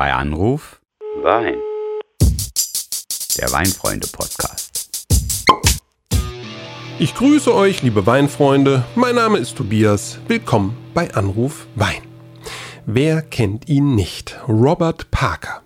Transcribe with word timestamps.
Bei 0.00 0.14
Anruf 0.14 0.80
Wein. 1.22 1.56
der 3.36 3.52
Weinfreunde-Podcast. 3.52 5.04
Ich 6.98 7.14
grüße 7.14 7.54
euch, 7.54 7.82
liebe 7.82 8.06
Weinfreunde. 8.06 8.86
Mein 8.94 9.16
Name 9.16 9.36
ist 9.36 9.58
Tobias. 9.58 10.18
Willkommen 10.26 10.74
bei 10.94 11.12
Anruf 11.12 11.66
Wein. 11.74 12.00
Wer 12.86 13.20
kennt 13.20 13.68
ihn 13.68 13.94
nicht? 13.94 14.40
Robert 14.48 15.10
Parker. 15.10 15.60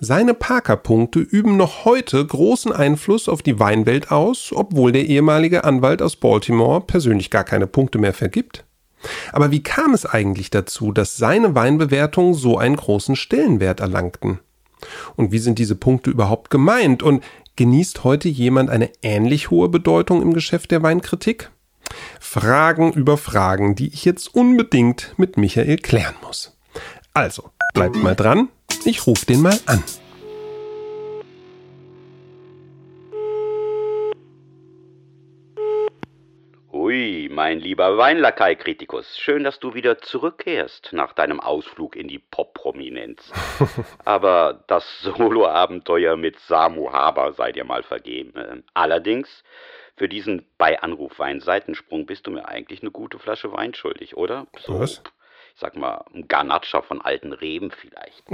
Seine 0.00 0.34
Parker-Punkte 0.34 1.20
üben 1.20 1.56
noch 1.56 1.86
heute 1.86 2.22
großen 2.26 2.72
Einfluss 2.72 3.26
auf 3.26 3.40
die 3.40 3.58
Weinwelt 3.58 4.10
aus, 4.10 4.52
obwohl 4.54 4.92
der 4.92 5.06
ehemalige 5.06 5.64
Anwalt 5.64 6.02
aus 6.02 6.16
Baltimore 6.16 6.82
persönlich 6.82 7.30
gar 7.30 7.44
keine 7.44 7.66
Punkte 7.66 7.96
mehr 7.96 8.12
vergibt. 8.12 8.66
Aber 9.32 9.50
wie 9.50 9.62
kam 9.62 9.94
es 9.94 10.06
eigentlich 10.06 10.50
dazu, 10.50 10.92
dass 10.92 11.16
seine 11.16 11.54
Weinbewertungen 11.54 12.34
so 12.34 12.58
einen 12.58 12.76
großen 12.76 13.16
Stellenwert 13.16 13.80
erlangten? 13.80 14.40
Und 15.16 15.32
wie 15.32 15.38
sind 15.38 15.58
diese 15.58 15.76
Punkte 15.76 16.10
überhaupt 16.10 16.50
gemeint? 16.50 17.02
Und 17.02 17.22
genießt 17.56 18.04
heute 18.04 18.28
jemand 18.28 18.70
eine 18.70 18.90
ähnlich 19.02 19.50
hohe 19.50 19.68
Bedeutung 19.68 20.22
im 20.22 20.32
Geschäft 20.32 20.70
der 20.70 20.82
Weinkritik? 20.82 21.50
Fragen 22.20 22.92
über 22.92 23.18
Fragen, 23.18 23.74
die 23.74 23.88
ich 23.88 24.04
jetzt 24.04 24.34
unbedingt 24.34 25.14
mit 25.16 25.36
Michael 25.36 25.76
klären 25.76 26.14
muss. 26.22 26.56
Also, 27.14 27.50
bleibt 27.74 27.96
mal 27.96 28.16
dran, 28.16 28.48
ich 28.84 29.06
rufe 29.06 29.26
den 29.26 29.42
mal 29.42 29.58
an. 29.66 29.82
Mein 37.52 37.60
lieber 37.60 37.98
Weinlakai-Kritikus, 37.98 39.18
schön, 39.18 39.44
dass 39.44 39.60
du 39.60 39.74
wieder 39.74 39.98
zurückkehrst 39.98 40.88
nach 40.92 41.12
deinem 41.12 41.38
Ausflug 41.38 41.96
in 41.96 42.08
die 42.08 42.18
Pop-Prominenz. 42.18 43.30
Aber 44.06 44.64
das 44.68 45.02
Solo-Abenteuer 45.02 46.16
mit 46.16 46.38
Samu 46.40 46.90
Haber 46.90 47.34
sei 47.34 47.52
dir 47.52 47.64
mal 47.64 47.82
vergeben. 47.82 48.32
Ähm, 48.36 48.64
Allerdings, 48.72 49.44
für 49.96 50.08
diesen 50.08 50.46
bei 50.56 50.80
Anruf 50.80 51.18
Wein-Seitensprung 51.18 52.06
bist 52.06 52.26
du 52.26 52.30
mir 52.30 52.48
eigentlich 52.48 52.80
eine 52.80 52.90
gute 52.90 53.18
Flasche 53.18 53.52
Wein 53.52 53.74
schuldig, 53.74 54.16
oder? 54.16 54.46
So, 54.58 54.80
Was? 54.80 55.02
Ich 55.54 55.60
sag 55.60 55.76
mal, 55.76 56.02
ein 56.14 56.26
Garnatscher 56.28 56.82
von 56.82 57.00
alten 57.02 57.32
Reben 57.32 57.70
vielleicht. 57.70 58.24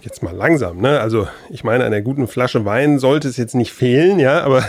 Jetzt 0.00 0.22
mal 0.22 0.34
langsam, 0.34 0.78
ne? 0.78 0.98
Also, 1.00 1.28
ich 1.50 1.62
meine, 1.62 1.84
an 1.84 1.92
der 1.92 2.02
guten 2.02 2.26
Flasche 2.26 2.64
Wein 2.64 2.98
sollte 2.98 3.28
es 3.28 3.36
jetzt 3.36 3.54
nicht 3.54 3.72
fehlen, 3.72 4.18
ja, 4.18 4.42
aber 4.42 4.64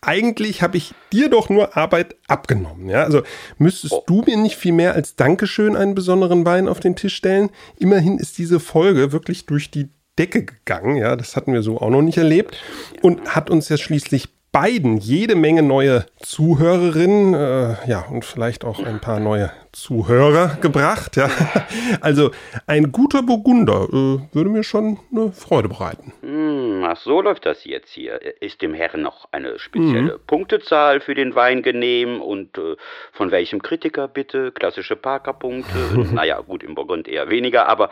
eigentlich 0.00 0.62
habe 0.62 0.76
ich 0.78 0.94
dir 1.12 1.28
doch 1.28 1.48
nur 1.50 1.76
Arbeit 1.76 2.16
abgenommen, 2.28 2.88
ja? 2.88 3.02
Also, 3.02 3.22
müsstest 3.58 3.92
Oh. 3.92 4.04
du 4.06 4.22
mir 4.22 4.36
nicht 4.36 4.56
viel 4.56 4.72
mehr 4.72 4.94
als 4.94 5.16
Dankeschön 5.16 5.76
einen 5.76 5.94
besonderen 5.94 6.46
Wein 6.46 6.68
auf 6.68 6.80
den 6.80 6.96
Tisch 6.96 7.16
stellen? 7.16 7.50
Immerhin 7.76 8.18
ist 8.18 8.38
diese 8.38 8.60
Folge 8.60 9.12
wirklich 9.12 9.44
durch 9.46 9.70
die 9.70 9.90
Decke 10.18 10.44
gegangen, 10.44 10.96
ja, 10.96 11.16
das 11.16 11.34
hatten 11.36 11.52
wir 11.52 11.62
so 11.62 11.80
auch 11.80 11.90
noch 11.90 12.02
nicht 12.02 12.18
erlebt 12.18 12.56
und 13.02 13.34
hat 13.34 13.50
uns 13.50 13.68
ja 13.68 13.76
schließlich 13.76 14.28
beiden 14.52 14.98
jede 14.98 15.36
Menge 15.36 15.62
neue 15.62 16.06
Zuhörerinnen, 16.18 17.34
äh, 17.34 17.88
ja, 17.88 18.04
und 18.10 18.24
vielleicht 18.24 18.64
auch 18.64 18.82
ein 18.82 19.00
paar 19.00 19.20
neue 19.20 19.52
Zuhörer 19.72 20.56
gebracht, 20.60 21.16
ja. 21.16 21.28
Also 22.00 22.30
ein 22.66 22.90
guter 22.90 23.22
Burgunder 23.22 23.84
äh, 23.84 24.34
würde 24.34 24.50
mir 24.50 24.64
schon 24.64 24.98
eine 25.12 25.32
Freude 25.32 25.68
bereiten. 25.68 26.12
Hm, 26.22 26.82
ach, 26.84 26.96
so 26.96 27.20
läuft 27.20 27.46
das 27.46 27.64
jetzt 27.64 27.92
hier. 27.92 28.20
Ist 28.42 28.62
dem 28.62 28.74
Herrn 28.74 29.02
noch 29.02 29.28
eine 29.30 29.58
spezielle 29.58 30.18
Punktezahl 30.18 31.00
für 31.00 31.14
den 31.14 31.34
Wein 31.34 31.62
genehm 31.62 32.20
und 32.20 32.58
äh, 32.58 32.76
von 33.12 33.30
welchem 33.30 33.62
Kritiker 33.62 34.08
bitte? 34.08 34.50
Klassische 34.52 34.96
Parker-Punkte? 34.96 35.78
naja, 36.12 36.40
gut, 36.40 36.62
im 36.64 36.74
Burgund 36.74 37.06
eher 37.06 37.30
weniger, 37.30 37.68
aber 37.68 37.90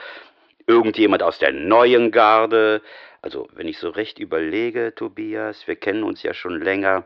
irgendjemand 0.67 1.23
aus 1.23 1.39
der 1.39 1.53
neuen 1.53 2.11
Garde? 2.11 2.83
Also, 3.29 3.47
wenn 3.53 3.69
ich 3.69 3.77
so 3.77 3.91
recht 3.91 4.19
überlege, 4.19 4.95
Tobias, 4.95 5.67
wir 5.67 5.77
kennen 5.77 6.03
uns 6.03 6.23
ja 6.23 6.33
schon 6.33 6.63
länger, 6.63 7.05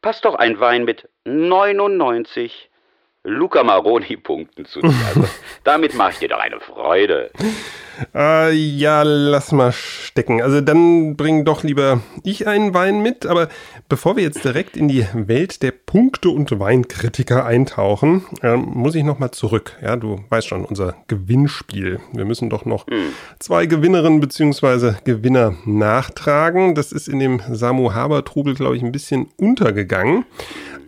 passt 0.00 0.24
doch 0.24 0.34
ein 0.34 0.58
Wein 0.58 0.86
mit 0.86 1.10
99 1.26 2.69
Luca 3.22 3.62
Maroni-Punkten 3.62 4.64
zu 4.66 4.80
dir. 4.80 4.94
Also, 5.08 5.24
damit 5.64 5.94
mache 5.94 6.12
ich 6.12 6.18
dir 6.20 6.28
doch 6.28 6.40
eine 6.40 6.60
Freude. 6.60 7.30
Äh, 8.14 8.52
ja, 8.52 9.02
lass 9.02 9.52
mal 9.52 9.72
stecken. 9.72 10.40
Also 10.40 10.62
dann 10.62 11.16
bring 11.16 11.44
doch 11.44 11.62
lieber 11.62 12.00
ich 12.24 12.46
einen 12.46 12.72
Wein 12.72 13.02
mit. 13.02 13.26
Aber 13.26 13.48
bevor 13.90 14.16
wir 14.16 14.22
jetzt 14.22 14.44
direkt 14.44 14.76
in 14.76 14.88
die 14.88 15.06
Welt 15.12 15.62
der 15.62 15.72
Punkte- 15.72 16.30
und 16.30 16.58
Weinkritiker 16.58 17.44
eintauchen, 17.44 18.24
ähm, 18.42 18.62
muss 18.72 18.94
ich 18.94 19.04
noch 19.04 19.18
mal 19.18 19.32
zurück. 19.32 19.76
Ja, 19.82 19.96
du 19.96 20.24
weißt 20.30 20.48
schon, 20.48 20.64
unser 20.64 20.96
Gewinnspiel. 21.08 22.00
Wir 22.12 22.24
müssen 22.24 22.48
doch 22.48 22.64
noch 22.64 22.86
zwei 23.38 23.66
Gewinnerinnen 23.66 24.20
bzw. 24.20 24.94
Gewinner 25.04 25.54
nachtragen. 25.66 26.74
Das 26.74 26.92
ist 26.92 27.06
in 27.06 27.18
dem 27.18 27.42
Samu 27.50 27.92
Haber-Trubel, 27.92 28.54
glaube 28.54 28.76
ich, 28.76 28.82
ein 28.82 28.92
bisschen 28.92 29.28
untergegangen. 29.36 30.24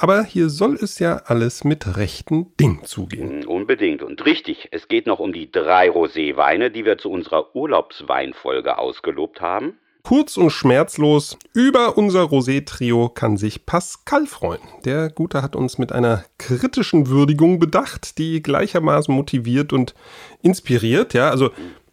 Aber 0.02 0.24
hier 0.24 0.48
soll 0.48 0.74
es 0.74 0.98
ja 0.98 1.22
alles 1.26 1.62
mit 1.62 1.96
rechten 1.96 2.52
Dingen 2.58 2.84
zugehen. 2.84 3.38
Mm, 3.38 3.48
Unbedingt 3.48 4.02
und 4.02 4.26
richtig. 4.26 4.66
Es 4.72 4.88
geht 4.88 5.06
noch 5.06 5.20
um 5.20 5.32
die 5.32 5.52
drei 5.52 5.88
Roséweine, 5.88 6.70
die 6.70 6.84
wir 6.84 6.98
zu 6.98 7.08
unserer 7.08 7.54
Urlaubsweinfolge 7.54 8.78
ausgelobt 8.78 9.40
haben. 9.40 9.78
Kurz 10.02 10.36
und 10.36 10.50
schmerzlos, 10.50 11.38
über 11.54 11.96
unser 11.96 12.22
Rosé-Trio 12.22 13.10
kann 13.10 13.36
sich 13.36 13.64
Pascal 13.64 14.26
freuen. 14.26 14.60
Der 14.84 15.08
Gute 15.08 15.40
hat 15.40 15.54
uns 15.54 15.78
mit 15.78 15.92
einer 15.92 16.24
kritischen 16.36 17.06
Würdigung 17.06 17.60
bedacht, 17.60 18.18
die 18.18 18.42
gleichermaßen 18.42 19.14
motiviert 19.14 19.72
und 19.72 19.94
inspiriert. 20.42 21.14
Ja, 21.14 21.30
also 21.30 21.50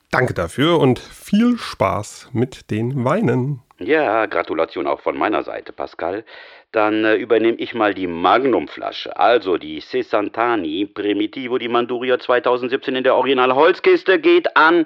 danke 0.10 0.34
dafür 0.34 0.80
und 0.80 0.98
viel 0.98 1.60
Spaß 1.60 2.30
mit 2.34 2.72
den 2.72 3.06
Weinen. 3.06 3.62
Ja, 3.78 4.26
Gratulation 4.26 4.88
auch 4.88 5.00
von 5.00 5.18
meiner 5.18 5.44
Seite, 5.44 5.72
Pascal. 5.72 6.26
Dann 6.72 7.04
äh, 7.04 7.16
übernehme 7.16 7.58
ich 7.58 7.74
mal 7.74 7.94
die 7.94 8.08
Magnumflasche, 8.08 9.18
also 9.18 9.58
die 9.58 9.80
Sessantani 9.80 10.86
Primitivo 10.86 11.58
di 11.58 11.68
Manduria 11.68 12.20
2017 12.20 12.96
in 12.96 13.04
der 13.04 13.16
Original 13.16 13.56
Holzkiste 13.56 14.20
geht 14.20 14.56
an 14.56 14.86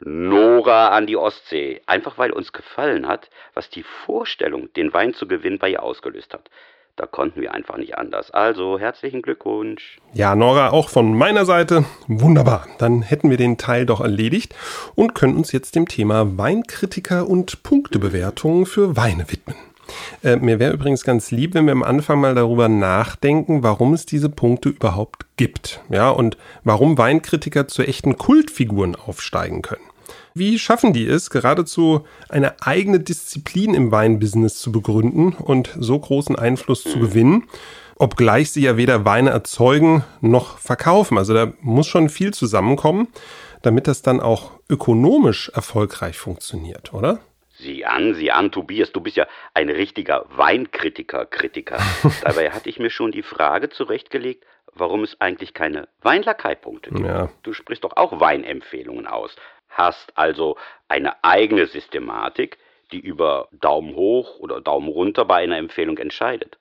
Nora 0.00 0.88
an 0.88 1.06
die 1.06 1.16
Ostsee. 1.16 1.80
Einfach 1.86 2.18
weil 2.18 2.32
uns 2.32 2.52
gefallen 2.52 3.06
hat, 3.06 3.30
was 3.54 3.70
die 3.70 3.84
Vorstellung, 3.84 4.72
den 4.74 4.92
Wein 4.92 5.14
zu 5.14 5.28
gewinnen, 5.28 5.58
bei 5.58 5.70
ihr 5.70 5.82
ausgelöst 5.84 6.34
hat. 6.34 6.50
Da 6.96 7.06
konnten 7.06 7.40
wir 7.40 7.54
einfach 7.54 7.78
nicht 7.78 7.96
anders. 7.96 8.30
Also 8.32 8.78
herzlichen 8.78 9.22
Glückwunsch. 9.22 9.98
Ja, 10.12 10.34
Nora, 10.34 10.70
auch 10.70 10.90
von 10.90 11.16
meiner 11.16 11.46
Seite. 11.46 11.84
Wunderbar. 12.06 12.66
Dann 12.78 13.00
hätten 13.00 13.30
wir 13.30 13.38
den 13.38 13.56
Teil 13.56 13.86
doch 13.86 14.00
erledigt 14.00 14.54
und 14.94 15.14
können 15.14 15.36
uns 15.36 15.52
jetzt 15.52 15.74
dem 15.74 15.88
Thema 15.88 16.36
Weinkritiker 16.36 17.26
und 17.28 17.62
Punktebewertungen 17.62 18.66
für 18.66 18.96
Weine 18.96 19.30
widmen. 19.30 19.56
Äh, 20.22 20.36
mir 20.36 20.58
wäre 20.58 20.72
übrigens 20.72 21.04
ganz 21.04 21.30
lieb, 21.30 21.54
wenn 21.54 21.66
wir 21.66 21.72
am 21.72 21.82
Anfang 21.82 22.20
mal 22.20 22.34
darüber 22.34 22.68
nachdenken, 22.68 23.62
warum 23.62 23.94
es 23.94 24.06
diese 24.06 24.28
Punkte 24.28 24.68
überhaupt 24.68 25.26
gibt. 25.36 25.80
Ja, 25.90 26.10
und 26.10 26.36
warum 26.64 26.98
Weinkritiker 26.98 27.68
zu 27.68 27.82
echten 27.82 28.16
Kultfiguren 28.16 28.96
aufsteigen 28.96 29.62
können. 29.62 29.84
Wie 30.34 30.58
schaffen 30.58 30.92
die 30.92 31.06
es, 31.06 31.30
geradezu 31.30 32.04
eine 32.28 32.62
eigene 32.62 33.00
Disziplin 33.00 33.74
im 33.74 33.92
Weinbusiness 33.92 34.58
zu 34.58 34.72
begründen 34.72 35.32
und 35.32 35.70
so 35.78 35.98
großen 35.98 36.36
Einfluss 36.36 36.84
zu 36.84 36.98
gewinnen, 36.98 37.44
obgleich 37.96 38.50
sie 38.50 38.62
ja 38.62 38.76
weder 38.76 39.04
Weine 39.04 39.30
erzeugen 39.30 40.04
noch 40.20 40.58
verkaufen. 40.58 41.18
Also 41.18 41.34
da 41.34 41.52
muss 41.60 41.86
schon 41.86 42.08
viel 42.08 42.32
zusammenkommen, 42.32 43.08
damit 43.60 43.86
das 43.86 44.02
dann 44.02 44.20
auch 44.20 44.52
ökonomisch 44.68 45.50
erfolgreich 45.54 46.16
funktioniert, 46.16 46.94
oder? 46.94 47.20
Sieh 47.62 47.84
an, 47.84 48.14
sieh 48.14 48.32
an, 48.32 48.50
Tobias, 48.50 48.90
du 48.90 49.00
bist 49.00 49.16
ja 49.16 49.26
ein 49.54 49.70
richtiger 49.70 50.26
Weinkritiker, 50.30 51.26
Kritiker. 51.26 51.78
Dabei 52.22 52.50
hatte 52.50 52.68
ich 52.68 52.80
mir 52.80 52.90
schon 52.90 53.12
die 53.12 53.22
Frage 53.22 53.70
zurechtgelegt, 53.70 54.44
warum 54.74 55.04
es 55.04 55.20
eigentlich 55.20 55.54
keine 55.54 55.88
Weinlakaipunkte 56.00 56.90
gibt. 56.90 57.06
Ja. 57.06 57.30
Du 57.44 57.52
sprichst 57.52 57.84
doch 57.84 57.96
auch 57.96 58.18
Weinempfehlungen 58.18 59.06
aus, 59.06 59.36
hast 59.68 60.18
also 60.18 60.56
eine 60.88 61.22
eigene 61.22 61.66
Systematik, 61.66 62.58
die 62.90 62.98
über 62.98 63.48
Daumen 63.52 63.94
hoch 63.94 64.40
oder 64.40 64.60
Daumen 64.60 64.88
runter 64.88 65.24
bei 65.24 65.36
einer 65.44 65.58
Empfehlung 65.58 65.98
entscheidet. 65.98 66.58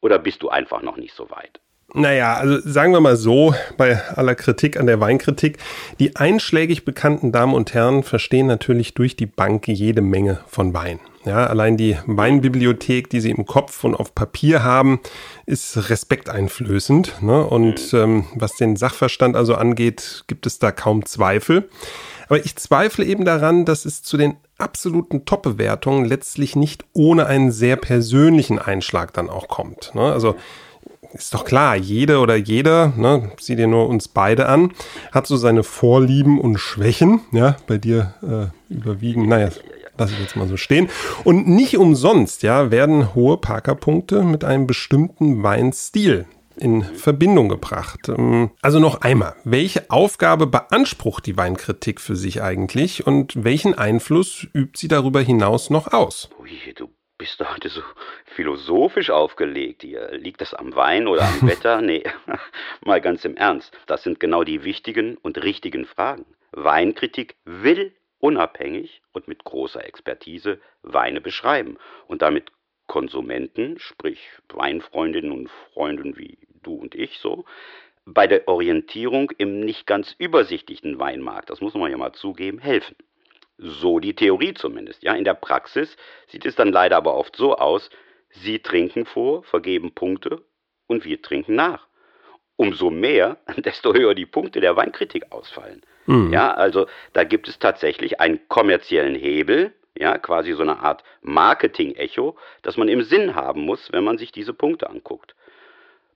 Oder 0.00 0.20
bist 0.20 0.42
du 0.44 0.50
einfach 0.50 0.82
noch 0.82 0.96
nicht 0.96 1.14
so 1.14 1.30
weit? 1.30 1.60
Naja, 1.96 2.34
also 2.34 2.58
sagen 2.68 2.92
wir 2.92 3.00
mal 3.00 3.16
so, 3.16 3.54
bei 3.76 4.02
aller 4.16 4.34
Kritik 4.34 4.80
an 4.80 4.86
der 4.86 4.98
Weinkritik, 4.98 5.58
die 6.00 6.16
einschlägig 6.16 6.84
bekannten 6.84 7.30
Damen 7.30 7.54
und 7.54 7.72
Herren 7.72 8.02
verstehen 8.02 8.48
natürlich 8.48 8.94
durch 8.94 9.14
die 9.14 9.26
Bank 9.26 9.68
jede 9.68 10.00
Menge 10.00 10.40
von 10.48 10.74
Wein. 10.74 10.98
Ja, 11.24 11.46
allein 11.46 11.76
die 11.76 11.96
Weinbibliothek, 12.06 13.08
die 13.10 13.20
sie 13.20 13.30
im 13.30 13.46
Kopf 13.46 13.84
und 13.84 13.94
auf 13.94 14.12
Papier 14.12 14.64
haben, 14.64 15.00
ist 15.46 15.88
respekteinflößend. 15.88 17.22
Ne? 17.22 17.46
Und 17.46 17.94
ähm, 17.94 18.26
was 18.34 18.56
den 18.56 18.74
Sachverstand 18.74 19.36
also 19.36 19.54
angeht, 19.54 20.24
gibt 20.26 20.46
es 20.46 20.58
da 20.58 20.72
kaum 20.72 21.06
Zweifel. 21.06 21.68
Aber 22.28 22.44
ich 22.44 22.56
zweifle 22.56 23.04
eben 23.04 23.24
daran, 23.24 23.64
dass 23.64 23.84
es 23.84 24.02
zu 24.02 24.16
den 24.16 24.36
absoluten 24.58 25.24
Top-Bewertungen 25.24 26.04
letztlich 26.04 26.56
nicht 26.56 26.84
ohne 26.92 27.26
einen 27.26 27.52
sehr 27.52 27.76
persönlichen 27.76 28.58
Einschlag 28.58 29.12
dann 29.14 29.30
auch 29.30 29.48
kommt. 29.48 29.94
Ne? 29.94 30.12
Also 30.12 30.34
ist 31.14 31.32
doch 31.32 31.44
klar, 31.44 31.76
jede 31.76 32.18
oder 32.18 32.36
jeder, 32.36 32.92
ne, 32.96 33.32
sieh 33.40 33.56
dir 33.56 33.66
nur 33.66 33.88
uns 33.88 34.08
beide 34.08 34.46
an, 34.46 34.72
hat 35.12 35.26
so 35.26 35.36
seine 35.36 35.62
Vorlieben 35.62 36.40
und 36.40 36.58
Schwächen. 36.58 37.20
Ja, 37.32 37.56
bei 37.66 37.78
dir 37.78 38.14
äh, 38.22 38.74
überwiegen, 38.74 39.28
naja, 39.28 39.50
lass 39.96 40.10
ich 40.10 40.20
jetzt 40.20 40.36
mal 40.36 40.48
so 40.48 40.56
stehen. 40.56 40.88
Und 41.22 41.48
nicht 41.48 41.78
umsonst, 41.78 42.42
ja, 42.42 42.70
werden 42.70 43.14
hohe 43.14 43.36
Parker-Punkte 43.36 44.22
mit 44.22 44.44
einem 44.44 44.66
bestimmten 44.66 45.42
Weinstil 45.42 46.26
in 46.56 46.82
Verbindung 46.82 47.48
gebracht. 47.48 48.08
Ähm, 48.08 48.50
also 48.62 48.78
noch 48.78 49.00
einmal, 49.00 49.34
welche 49.44 49.90
Aufgabe 49.90 50.46
beansprucht 50.46 51.26
die 51.26 51.36
Weinkritik 51.36 52.00
für 52.00 52.16
sich 52.16 52.42
eigentlich 52.42 53.06
und 53.06 53.44
welchen 53.44 53.74
Einfluss 53.74 54.46
übt 54.52 54.78
sie 54.78 54.88
darüber 54.88 55.20
hinaus 55.20 55.70
noch 55.70 55.92
aus? 55.92 56.30
Ui, 56.40 56.74
du 56.76 56.88
bist 57.18 57.40
du 57.40 57.50
heute 57.50 57.68
so 57.68 57.82
philosophisch 58.26 59.10
aufgelegt 59.10 59.82
hier? 59.82 60.10
Liegt 60.12 60.40
das 60.40 60.54
am 60.54 60.74
Wein 60.74 61.06
oder 61.06 61.22
am 61.22 61.48
Wetter? 61.48 61.80
Nee, 61.80 62.04
mal 62.84 63.00
ganz 63.00 63.24
im 63.24 63.36
Ernst. 63.36 63.76
Das 63.86 64.02
sind 64.02 64.20
genau 64.20 64.44
die 64.44 64.64
wichtigen 64.64 65.16
und 65.18 65.42
richtigen 65.42 65.84
Fragen. 65.84 66.26
Weinkritik 66.52 67.36
will 67.44 67.92
unabhängig 68.18 69.02
und 69.12 69.28
mit 69.28 69.44
großer 69.44 69.84
Expertise 69.84 70.60
Weine 70.82 71.20
beschreiben 71.20 71.78
und 72.06 72.22
damit 72.22 72.50
Konsumenten, 72.86 73.78
sprich 73.78 74.20
Weinfreundinnen 74.48 75.32
und 75.32 75.50
Freunden 75.72 76.16
wie 76.16 76.38
du 76.62 76.74
und 76.74 76.94
ich 76.94 77.18
so, 77.18 77.44
bei 78.06 78.26
der 78.26 78.48
Orientierung 78.48 79.30
im 79.38 79.60
nicht 79.60 79.86
ganz 79.86 80.14
übersichtlichen 80.18 80.98
Weinmarkt, 80.98 81.50
das 81.50 81.60
muss 81.60 81.74
man 81.74 81.90
ja 81.90 81.96
mal 81.96 82.12
zugeben, 82.12 82.58
helfen. 82.58 82.96
So 83.56 84.00
die 84.00 84.14
Theorie 84.14 84.54
zumindest. 84.54 85.02
Ja, 85.02 85.14
in 85.14 85.24
der 85.24 85.34
Praxis 85.34 85.96
sieht 86.28 86.44
es 86.44 86.56
dann 86.56 86.72
leider 86.72 86.96
aber 86.96 87.14
oft 87.14 87.36
so 87.36 87.56
aus, 87.56 87.88
sie 88.30 88.58
trinken 88.58 89.06
vor, 89.06 89.44
vergeben 89.44 89.94
Punkte 89.94 90.42
und 90.86 91.04
wir 91.04 91.22
trinken 91.22 91.54
nach. 91.54 91.86
Umso 92.56 92.90
mehr, 92.90 93.38
desto 93.56 93.94
höher 93.94 94.14
die 94.14 94.26
Punkte 94.26 94.60
der 94.60 94.76
Weinkritik 94.76 95.30
ausfallen. 95.30 95.82
Mhm. 96.06 96.32
Ja, 96.32 96.52
also 96.52 96.86
da 97.12 97.24
gibt 97.24 97.48
es 97.48 97.58
tatsächlich 97.58 98.20
einen 98.20 98.48
kommerziellen 98.48 99.14
Hebel, 99.14 99.72
ja, 99.96 100.18
quasi 100.18 100.52
so 100.52 100.62
eine 100.62 100.80
Art 100.80 101.04
Marketing-Echo, 101.22 102.36
das 102.62 102.76
man 102.76 102.88
im 102.88 103.02
Sinn 103.02 103.34
haben 103.34 103.62
muss, 103.62 103.92
wenn 103.92 104.04
man 104.04 104.18
sich 104.18 104.32
diese 104.32 104.52
Punkte 104.52 104.90
anguckt. 104.90 105.36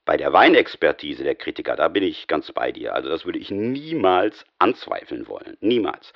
Bei 0.05 0.17
der 0.17 0.33
Weinexpertise 0.33 1.23
der 1.23 1.35
Kritiker, 1.35 1.75
da 1.75 1.87
bin 1.87 2.03
ich 2.03 2.27
ganz 2.27 2.51
bei 2.51 2.71
dir. 2.71 2.95
Also 2.95 3.09
das 3.09 3.25
würde 3.25 3.39
ich 3.39 3.51
niemals 3.51 4.43
anzweifeln 4.57 5.27
wollen. 5.27 5.55
Niemals. 5.61 6.13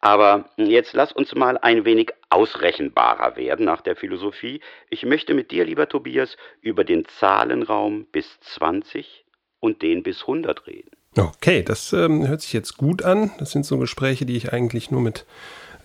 Aber 0.00 0.50
jetzt 0.56 0.92
lass 0.92 1.12
uns 1.12 1.34
mal 1.34 1.58
ein 1.58 1.84
wenig 1.84 2.12
ausrechenbarer 2.28 3.36
werden 3.36 3.64
nach 3.64 3.80
der 3.80 3.96
Philosophie. 3.96 4.60
Ich 4.90 5.04
möchte 5.04 5.34
mit 5.34 5.50
dir, 5.50 5.64
lieber 5.64 5.88
Tobias, 5.88 6.36
über 6.60 6.84
den 6.84 7.06
Zahlenraum 7.18 8.06
bis 8.12 8.38
20 8.40 9.24
und 9.60 9.82
den 9.82 10.02
bis 10.02 10.22
100 10.22 10.66
reden. 10.66 10.90
Okay, 11.16 11.62
das 11.62 11.92
ähm, 11.94 12.28
hört 12.28 12.42
sich 12.42 12.52
jetzt 12.52 12.76
gut 12.76 13.02
an. 13.02 13.30
Das 13.38 13.50
sind 13.50 13.64
so 13.64 13.78
Gespräche, 13.78 14.26
die 14.26 14.36
ich 14.36 14.52
eigentlich 14.52 14.90
nur 14.90 15.00
mit 15.00 15.24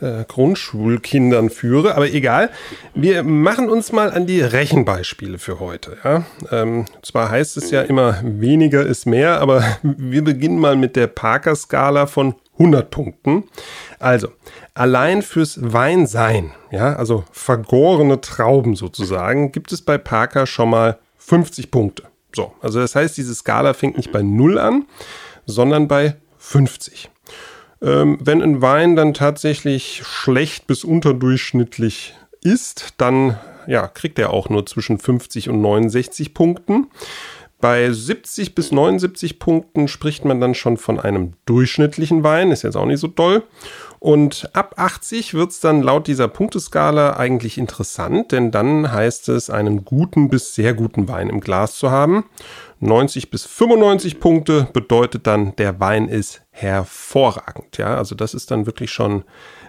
äh, 0.01 0.25
Grundschulkindern 0.27 1.50
führe. 1.50 1.95
Aber 1.95 2.12
egal, 2.12 2.50
wir 2.94 3.24
machen 3.24 3.69
uns 3.69 3.92
mal 3.92 4.12
an 4.12 4.25
die 4.25 4.42
Rechenbeispiele 4.42 5.38
für 5.38 5.59
heute. 5.59 5.98
Ja? 6.03 6.25
Ähm, 6.51 6.86
zwar 7.01 7.30
heißt 7.30 7.57
es 7.57 7.71
ja 7.71 7.81
immer, 7.81 8.19
weniger 8.24 8.86
ist 8.86 9.06
mehr, 9.06 9.39
aber 9.39 9.63
wir 9.83 10.24
beginnen 10.24 10.59
mal 10.59 10.75
mit 10.75 10.95
der 10.95 11.07
Parker-Skala 11.07 12.07
von 12.07 12.36
100 12.53 12.89
Punkten. 12.92 13.44
Also, 14.00 14.30
allein 14.74 15.21
fürs 15.21 15.59
Weinsein, 15.62 16.51
ja, 16.71 16.95
also 16.95 17.24
vergorene 17.31 18.21
Trauben 18.21 18.75
sozusagen, 18.75 19.51
gibt 19.51 19.71
es 19.71 19.81
bei 19.81 19.97
Parker 19.97 20.45
schon 20.45 20.69
mal 20.69 21.00
50 21.18 21.71
Punkte. 21.71 22.04
So, 22.33 22.54
also 22.62 22.80
das 22.80 22.95
heißt, 22.95 23.18
diese 23.18 23.36
Skala 23.36 23.74
fängt 23.74 23.97
nicht 23.97 24.12
bei 24.12 24.21
0 24.21 24.57
an, 24.57 24.86
sondern 25.45 25.88
bei 25.88 26.15
50. 26.38 27.09
Ähm, 27.81 28.18
wenn 28.22 28.42
ein 28.42 28.62
Wein 28.62 28.95
dann 28.95 29.13
tatsächlich 29.13 30.01
schlecht 30.06 30.68
bis 30.68 30.83
unterdurchschnittlich 30.83 32.13
ist, 32.44 32.94
dann 32.98 33.39
ja, 33.68 33.88
kriegt 33.88 34.19
er 34.19 34.31
auch 34.31 34.50
nur 34.50 34.66
zwischen 34.66 34.98
50 34.98 35.50
und 35.50 35.62
69 35.62 36.33
Punkten. 36.33 36.88
Bei 37.60 37.92
70 37.92 38.56
bis 38.56 38.72
79 38.72 39.38
Punkten 39.38 39.88
spricht 39.88 40.25
man 40.25 40.42
dann 40.42 40.56
schon 40.56 40.78
von 40.78 41.00
einem 41.00 41.33
durchschnittlichen 41.45 42.24
Wein, 42.24 42.51
ist 42.51 42.63
jetzt 42.63 42.75
auch 42.75 42.88
nicht 42.88 43.00
so 43.00 43.07
toll. 43.07 43.44
Und 44.00 44.50
ab 44.54 44.74
80 44.78 45.36
wird 45.36 45.51
es 45.51 45.60
dann 45.60 45.83
laut 45.83 46.07
dieser 46.07 46.28
Punkteskala 46.28 47.18
eigentlich 47.18 47.60
interessant, 47.60 48.31
denn 48.31 48.50
dann 48.50 48.92
heißt 48.92 49.30
es, 49.30 49.51
einen 49.51 49.86
guten 49.86 50.28
bis 50.28 50.56
sehr 50.56 50.74
guten 50.74 51.07
Wein 51.07 51.30
im 51.30 51.39
Glas 51.39 51.75
zu 51.75 51.92
haben. 51.92 52.25
90 52.80 53.30
bis 53.30 53.45
95 53.45 54.19
Punkte 54.19 54.68
bedeutet 54.74 55.28
dann, 55.28 55.56
der 55.57 55.80
Wein 55.80 56.07
ist 56.07 56.40
hervorragend. 56.51 57.77
Ja, 57.77 57.95
also 57.98 58.15
das 58.15 58.33
ist 58.33 58.51
dann 58.51 58.65
wirklich 58.65 58.92
schon 58.92 59.24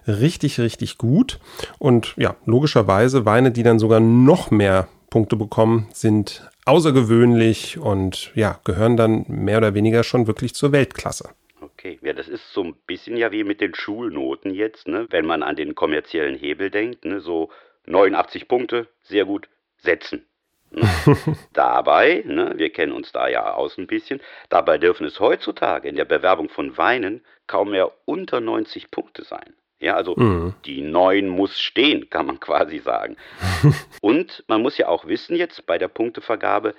richtig, 0.07 0.61
richtig 0.61 0.99
gut. 0.99 1.39
Und 1.79 2.15
ja, 2.17 2.37
logischerweise 2.45 3.25
Weine, 3.25 3.51
die 3.53 3.63
dann 3.63 3.79
sogar 3.79 4.01
noch 4.01 4.51
mehr 4.51 4.89
Punkte 5.11 5.37
bekommen, 5.37 5.89
sind 5.93 6.49
außergewöhnlich 6.65 7.79
und 7.79 8.33
ja, 8.35 8.61
gehören 8.65 8.97
dann 8.97 9.25
mehr 9.29 9.59
oder 9.59 9.75
weniger 9.75 10.05
schon 10.05 10.27
wirklich 10.27 10.55
zur 10.55 10.73
Weltklasse. 10.73 11.31
Okay, 11.61 11.99
ja, 12.03 12.13
das 12.13 12.29
ist 12.29 12.53
so 12.53 12.63
ein 12.63 12.75
bisschen 12.87 13.17
ja 13.17 13.33
wie 13.33 13.45
mit 13.45 13.61
den 13.61 13.75
Schulnoten 13.75 14.55
jetzt, 14.55 14.87
ne? 14.87 15.07
Wenn 15.11 15.27
man 15.27 15.43
an 15.43 15.57
den 15.57 15.75
kommerziellen 15.75 16.37
Hebel 16.37 16.71
denkt, 16.71 17.05
ne? 17.05 17.21
So 17.21 17.51
89 17.87 18.49
Punkte, 18.49 18.89
sehr 19.03 19.25
gut, 19.25 19.49
setzen. 19.79 20.25
Dabei, 21.53 22.23
ne, 22.27 22.55
wir 22.57 22.71
kennen 22.71 22.93
uns 22.93 23.13
da 23.13 23.29
ja 23.29 23.53
aus 23.55 23.79
ein 23.79 23.87
bisschen, 23.87 24.21
dabei 24.49 24.79
dürfen 24.79 25.07
es 25.07 25.21
heutzutage 25.21 25.89
in 25.89 25.97
der 25.97 26.05
Bewerbung 26.05 26.49
von 26.49 26.77
Weinen 26.77 27.23
kaum 27.47 27.71
mehr 27.71 27.93
unter 28.05 28.41
90 28.41 28.91
Punkte 28.91 29.25
sein. 29.25 29.55
Ja, 29.79 29.97
also 29.97 30.15
mhm. 30.17 30.55
die 30.65 30.81
9 30.81 31.29
muss 31.29 31.61
stehen, 31.61 32.09
kann 32.09 32.27
man 32.27 32.41
quasi 32.41 32.79
sagen. 32.79 33.17
Und 34.01 34.45
man 34.47 34.63
muss 34.63 34.79
ja 34.79 34.89
auch 34.89 35.07
wissen 35.07 35.37
jetzt 35.37 35.67
bei 35.67 35.77
der 35.77 35.89
Punktevergabe, 35.89 36.75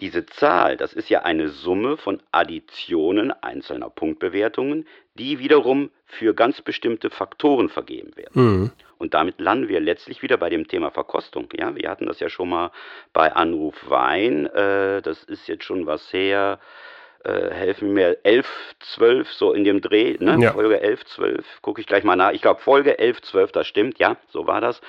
diese 0.00 0.26
Zahl, 0.26 0.76
das 0.76 0.92
ist 0.92 1.08
ja 1.08 1.22
eine 1.22 1.48
Summe 1.48 1.96
von 1.96 2.22
Additionen 2.30 3.30
einzelner 3.30 3.88
Punktbewertungen, 3.88 4.86
die 5.14 5.38
wiederum 5.38 5.90
für 6.04 6.34
ganz 6.34 6.60
bestimmte 6.60 7.08
Faktoren 7.10 7.68
vergeben 7.68 8.14
werden. 8.16 8.44
Mhm. 8.44 8.72
Und 8.98 9.14
damit 9.14 9.40
landen 9.40 9.68
wir 9.68 9.80
letztlich 9.80 10.22
wieder 10.22 10.36
bei 10.36 10.50
dem 10.50 10.68
Thema 10.68 10.90
Verkostung. 10.90 11.48
Ja, 11.54 11.74
wir 11.74 11.88
hatten 11.88 12.06
das 12.06 12.20
ja 12.20 12.28
schon 12.28 12.50
mal 12.50 12.70
bei 13.12 13.32
Anruf 13.32 13.74
Wein. 13.88 14.46
Äh, 14.46 15.02
das 15.02 15.24
ist 15.24 15.48
jetzt 15.48 15.64
schon 15.64 15.86
was 15.86 16.12
her. 16.12 16.58
Äh, 17.24 17.50
helfen 17.50 17.92
mir 17.92 18.18
11, 18.22 18.46
12, 18.80 19.32
so 19.32 19.52
in 19.52 19.64
dem 19.64 19.80
Dreh, 19.80 20.16
ne? 20.20 20.38
Ja. 20.40 20.52
Folge 20.52 20.80
11, 20.80 21.04
12, 21.06 21.62
gucke 21.62 21.80
ich 21.80 21.86
gleich 21.86 22.04
mal 22.04 22.16
nach. 22.16 22.32
Ich 22.32 22.42
glaube, 22.42 22.60
Folge 22.60 22.98
11, 22.98 23.22
12, 23.22 23.52
das 23.52 23.66
stimmt, 23.66 23.98
ja, 23.98 24.16
so 24.28 24.46
war 24.46 24.60
das. 24.60 24.80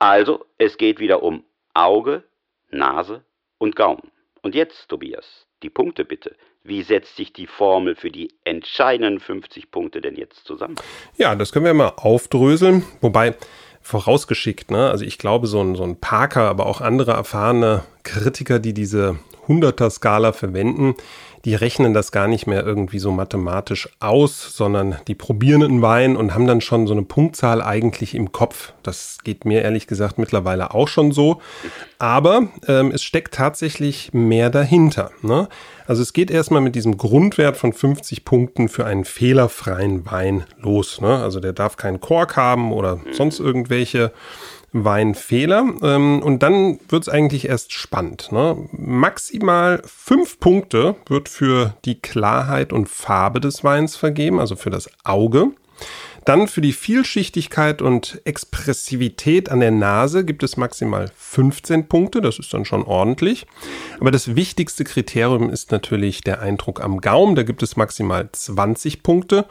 Also, 0.00 0.44
es 0.58 0.76
geht 0.76 0.98
wieder 0.98 1.22
um 1.22 1.44
Auge, 1.72 2.24
Nase 2.70 3.22
und 3.58 3.76
Gaumen. 3.76 4.10
Und 4.44 4.54
jetzt, 4.54 4.90
Tobias, 4.90 5.46
die 5.62 5.70
Punkte 5.70 6.04
bitte. 6.04 6.36
Wie 6.62 6.82
setzt 6.82 7.16
sich 7.16 7.32
die 7.32 7.46
Formel 7.46 7.96
für 7.96 8.10
die 8.10 8.30
entscheidenden 8.44 9.18
50 9.18 9.70
Punkte 9.70 10.02
denn 10.02 10.16
jetzt 10.16 10.44
zusammen? 10.44 10.76
Ja, 11.16 11.34
das 11.34 11.50
können 11.50 11.64
wir 11.64 11.72
mal 11.72 11.94
aufdröseln. 11.96 12.84
Wobei, 13.00 13.34
vorausgeschickt, 13.80 14.70
ne? 14.70 14.90
Also 14.90 15.06
ich 15.06 15.16
glaube, 15.16 15.46
so 15.46 15.62
ein, 15.62 15.76
so 15.76 15.82
ein 15.82 15.98
Parker, 15.98 16.42
aber 16.42 16.66
auch 16.66 16.82
andere 16.82 17.12
erfahrene 17.12 17.84
Kritiker, 18.02 18.58
die 18.58 18.74
diese 18.74 19.18
100er-Skala 19.48 20.32
verwenden, 20.32 20.94
die 21.44 21.54
rechnen 21.54 21.92
das 21.92 22.10
gar 22.10 22.26
nicht 22.26 22.46
mehr 22.46 22.64
irgendwie 22.64 22.98
so 22.98 23.10
mathematisch 23.10 23.88
aus, 24.00 24.56
sondern 24.56 24.96
die 25.08 25.14
probieren 25.14 25.62
einen 25.62 25.82
Wein 25.82 26.16
und 26.16 26.34
haben 26.34 26.46
dann 26.46 26.62
schon 26.62 26.86
so 26.86 26.94
eine 26.94 27.02
Punktzahl 27.02 27.60
eigentlich 27.60 28.14
im 28.14 28.32
Kopf. 28.32 28.72
Das 28.82 29.18
geht 29.24 29.44
mir 29.44 29.60
ehrlich 29.60 29.86
gesagt 29.86 30.18
mittlerweile 30.18 30.72
auch 30.72 30.88
schon 30.88 31.12
so. 31.12 31.42
Aber 31.98 32.48
ähm, 32.66 32.90
es 32.92 33.02
steckt 33.02 33.34
tatsächlich 33.34 34.14
mehr 34.14 34.48
dahinter. 34.48 35.10
Ne? 35.20 35.48
Also 35.86 36.00
es 36.00 36.14
geht 36.14 36.30
erstmal 36.30 36.62
mit 36.62 36.74
diesem 36.74 36.96
Grundwert 36.96 37.58
von 37.58 37.74
50 37.74 38.24
Punkten 38.24 38.70
für 38.70 38.86
einen 38.86 39.04
fehlerfreien 39.04 40.10
Wein 40.10 40.44
los. 40.58 41.02
Ne? 41.02 41.22
Also 41.22 41.40
der 41.40 41.52
darf 41.52 41.76
keinen 41.76 42.00
Kork 42.00 42.36
haben 42.36 42.72
oder 42.72 43.00
sonst 43.12 43.38
irgendwelche 43.38 44.12
Weinfehler. 44.74 45.64
Ähm, 45.82 46.20
und 46.22 46.42
dann 46.42 46.78
wird 46.88 47.02
es 47.04 47.08
eigentlich 47.08 47.48
erst 47.48 47.72
spannend. 47.72 48.30
Ne? 48.32 48.68
Maximal 48.72 49.80
fünf 49.86 50.40
Punkte 50.40 50.96
wird 51.06 51.28
für 51.28 51.74
die 51.84 52.00
Klarheit 52.00 52.72
und 52.72 52.88
Farbe 52.88 53.40
des 53.40 53.64
Weins 53.64 53.96
vergeben, 53.96 54.40
also 54.40 54.56
für 54.56 54.70
das 54.70 54.90
Auge. 55.04 55.52
Dann 56.24 56.48
für 56.48 56.62
die 56.62 56.72
Vielschichtigkeit 56.72 57.82
und 57.82 58.20
Expressivität 58.24 59.50
an 59.50 59.60
der 59.60 59.70
Nase 59.70 60.24
gibt 60.24 60.42
es 60.42 60.56
maximal 60.56 61.10
15 61.14 61.86
Punkte, 61.88 62.22
das 62.22 62.38
ist 62.38 62.54
dann 62.54 62.64
schon 62.64 62.82
ordentlich. 62.82 63.46
Aber 64.00 64.10
das 64.10 64.34
wichtigste 64.34 64.84
Kriterium 64.84 65.50
ist 65.50 65.70
natürlich 65.70 66.22
der 66.22 66.40
Eindruck 66.40 66.82
am 66.82 67.00
Gaumen, 67.02 67.34
da 67.34 67.42
gibt 67.42 67.62
es 67.62 67.76
maximal 67.76 68.28
20 68.32 69.02
Punkte. 69.02 69.44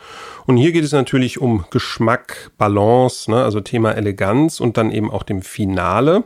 Und 0.47 0.57
hier 0.57 0.71
geht 0.71 0.83
es 0.83 0.93
natürlich 0.93 1.39
um 1.39 1.65
Geschmack, 1.69 2.51
Balance, 2.57 3.29
ne, 3.29 3.43
also 3.43 3.61
Thema 3.61 3.91
Eleganz 3.91 4.59
und 4.59 4.77
dann 4.77 4.91
eben 4.91 5.11
auch 5.11 5.23
dem 5.23 5.43
Finale, 5.43 6.23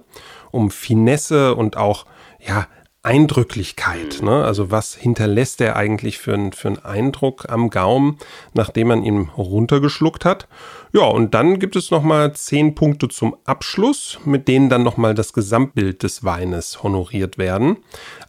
um 0.52 0.72
Finesse 0.72 1.56
und 1.56 1.76
auch 1.76 2.06
ja, 2.40 2.68
Eindrücklichkeit. 3.08 4.22
Ne? 4.22 4.44
Also 4.44 4.70
was 4.70 4.94
hinterlässt 4.94 5.62
er 5.62 5.78
eigentlich 5.78 6.18
für, 6.18 6.52
für 6.54 6.68
einen 6.68 6.84
Eindruck 6.84 7.46
am 7.48 7.70
Gaumen, 7.70 8.18
nachdem 8.54 8.90
man 8.90 9.02
ihn 9.02 9.30
runtergeschluckt 9.38 10.26
hat. 10.26 10.50
Ja, 10.92 11.06
und 11.06 11.34
dann 11.34 11.58
gibt 11.58 11.78
es 11.78 11.90
nochmal 11.90 12.34
zehn 12.34 12.76
Punkte 12.76 13.08
zum 13.08 13.38
Abschluss, 13.46 14.20
mit 14.26 14.50
denen 14.50 14.68
dann 14.68 14.84
nochmal 14.84 15.16
das 15.16 15.32
Gesamtbild 15.32 16.04
des 16.04 16.26
Weines 16.26 16.84
honoriert 16.84 17.38
werden. 17.38 17.78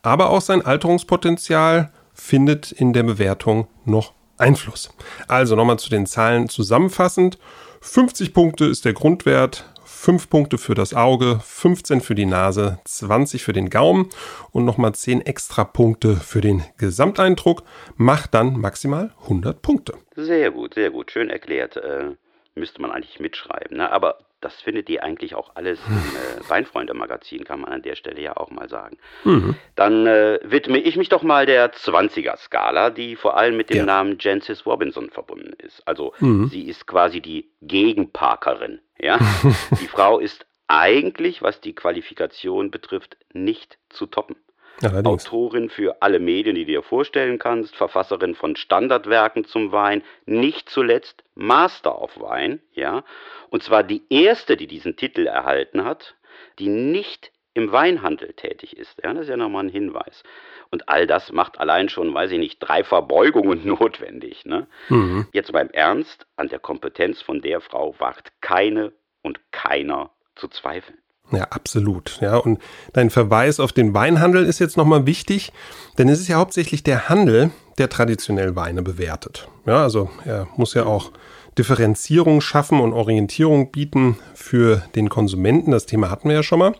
Aber 0.03 0.31
auch 0.31 0.43
sein 0.43 0.65
Alterungspotenzial 0.65 1.91
findet 2.15 2.71
in 2.71 2.93
der 2.93 3.03
Bewertung 3.03 3.67
noch 3.85 4.13
Einfluss. 4.37 4.91
Also 5.27 5.57
nochmal 5.57 5.81
zu 5.81 5.91
den 5.91 6.07
Zahlen 6.07 6.49
zusammenfassend. 6.49 7.39
50 7.81 8.33
Punkte 8.33 8.67
ist 8.67 8.85
der 8.85 8.93
Grundwert, 8.93 9.65
5 9.99 10.31
Punkte 10.31 10.59
für 10.59 10.75
das 10.75 10.95
Auge, 10.95 11.41
15 11.43 12.01
für 12.01 12.15
die 12.15 12.25
Nase, 12.25 12.79
20 12.85 13.43
für 13.43 13.53
den 13.53 13.69
Gaumen 13.69 14.09
und 14.53 14.65
nochmal 14.65 14.95
10 14.95 15.23
extra 15.23 15.65
Punkte 15.65 16.15
für 16.15 16.41
den 16.41 16.63
Gesamteindruck. 16.79 17.65
Macht 17.97 18.33
dann 18.33 18.61
maximal 18.61 19.13
100 19.25 19.61
Punkte. 19.61 19.95
Sehr 20.15 20.53
gut, 20.53 20.75
sehr 20.75 20.93
gut. 20.93 21.11
Schön 21.11 21.31
erklärt. 21.31 21.77
Äh, 21.77 22.13
müsste 22.55 22.81
man 22.81 22.93
eigentlich 22.93 23.19
mitschreiben. 23.19 23.77
Ne? 23.77 23.91
Aber 23.91 24.19
das 24.41 24.61
findet 24.61 24.89
ihr 24.89 25.03
eigentlich 25.03 25.35
auch 25.35 25.57
alles 25.57 25.81
im 25.89 25.95
äh, 25.95 26.49
Weinfreunde-Magazin, 26.49 27.45
kann 27.45 27.61
man 27.61 27.73
an 27.73 27.83
der 27.83 27.97
Stelle 27.97 28.21
ja 28.21 28.37
auch 28.37 28.51
mal 28.51 28.69
sagen. 28.69 28.99
Mhm. 29.25 29.57
Dann 29.75 30.07
äh, 30.07 30.39
widme 30.43 30.79
ich 30.79 30.97
mich 30.97 31.09
doch 31.09 31.23
mal 31.23 31.47
der 31.47 31.73
20er-Skala, 31.73 32.91
die 32.91 33.17
vor 33.17 33.37
allem 33.37 33.57
mit 33.57 33.71
dem 33.71 33.79
ja. 33.79 33.85
Namen 33.85 34.17
Jancis 34.21 34.65
Robinson 34.67 35.11
verbunden 35.11 35.55
ist. 35.59 35.87
Also 35.87 36.13
mhm. 36.21 36.49
sie 36.49 36.69
ist 36.69 36.87
quasi 36.87 37.21
die 37.21 37.51
Gegenparkerin. 37.63 38.81
Ja? 38.99 39.19
die 39.81 39.89
Frau 39.89 40.19
ist 40.19 40.47
eigentlich, 40.69 41.43
was 41.43 41.61
die 41.61 41.75
Qualifikation 41.75 42.71
betrifft, 42.71 43.17
nicht 43.33 43.79
zu 43.89 44.07
toppen. 44.07 44.37
Allerdings. 44.83 45.27
Autorin 45.27 45.71
für 45.71 46.03
alle 46.03 46.21
Medien, 46.21 46.55
die 46.55 46.65
du 46.65 46.73
dir 46.73 46.83
vorstellen 46.83 47.39
kannst, 47.39 47.75
Verfasserin 47.77 48.35
von 48.35 48.57
Standardwerken 48.57 49.45
zum 49.45 49.73
Wein, 49.73 50.03
nicht 50.27 50.69
zuletzt 50.69 51.25
Master 51.35 52.01
of 52.01 52.19
Wein, 52.21 52.61
ja, 52.73 53.05
und 53.51 53.63
zwar 53.63 53.83
die 53.83 54.03
erste, 54.09 54.57
die 54.57 54.67
diesen 54.67 54.97
Titel 54.97 55.27
erhalten 55.27 55.85
hat, 55.85 56.17
die 56.59 56.69
nicht 56.69 57.33
im 57.55 57.73
Weinhandel 57.73 58.35
tätig 58.35 58.77
ist. 58.77 59.01
Ja, 59.03 59.13
das 59.13 59.23
ist 59.23 59.31
ja 59.31 59.37
nochmal 59.37 59.65
ein 59.65 59.71
Hinweis. 59.71 60.23
Und 60.71 60.89
all 60.89 61.07
das 61.07 61.33
macht 61.33 61.59
allein 61.59 61.89
schon, 61.89 62.15
weiß 62.15 62.31
ich 62.31 62.39
nicht, 62.39 62.59
drei 62.61 62.85
Verbeugungen 62.85 63.63
notwendig. 63.67 64.45
Ne? 64.45 64.69
Mhm. 64.89 65.27
Jetzt 65.33 65.53
beim 65.53 65.69
Ernst, 65.71 66.27
an 66.37 66.49
der 66.49 66.61
Kompetenz 66.61 67.21
von 67.21 67.41
der 67.41 67.61
Frau 67.61 67.97
wagt 67.99 68.33
keine 68.41 68.93
und 69.23 69.41
keiner 69.51 70.11
zu 70.37 70.47
zweifeln. 70.49 70.99
Ja, 71.31 71.45
absolut. 71.51 72.19
Ja, 72.21 72.37
und 72.37 72.59
dein 72.93 73.11
Verweis 73.11 73.61
auf 73.61 73.73
den 73.73 73.93
Weinhandel 73.95 74.47
ist 74.47 74.59
jetzt 74.59 74.77
nochmal 74.77 75.07
wichtig, 75.07 75.53
denn 75.99 76.09
es 76.09 76.21
ist 76.21 76.29
ja 76.29 76.37
hauptsächlich 76.37 76.83
der 76.83 77.09
Handel, 77.09 77.51
der 77.77 77.89
traditionell 77.89 78.57
Weine 78.57 78.83
bewertet. 78.83 79.49
Ja, 79.67 79.83
also 79.83 80.09
er 80.25 80.49
muss 80.57 80.75
ja 80.75 80.87
auch 80.87 81.13
Differenzierung 81.59 82.41
schaffen 82.41 82.81
und 82.81 82.93
Orientierung 82.93 83.71
bieten 83.71 84.17
für 84.35 84.83
den 84.95 85.09
Konsumenten. 85.09 85.73
Das 85.73 85.87
Thema 85.87 86.11
hatten 86.11 86.29
wir 86.29 86.37
ja 86.37 86.43
schon 86.43 86.61
mal. 86.61 86.75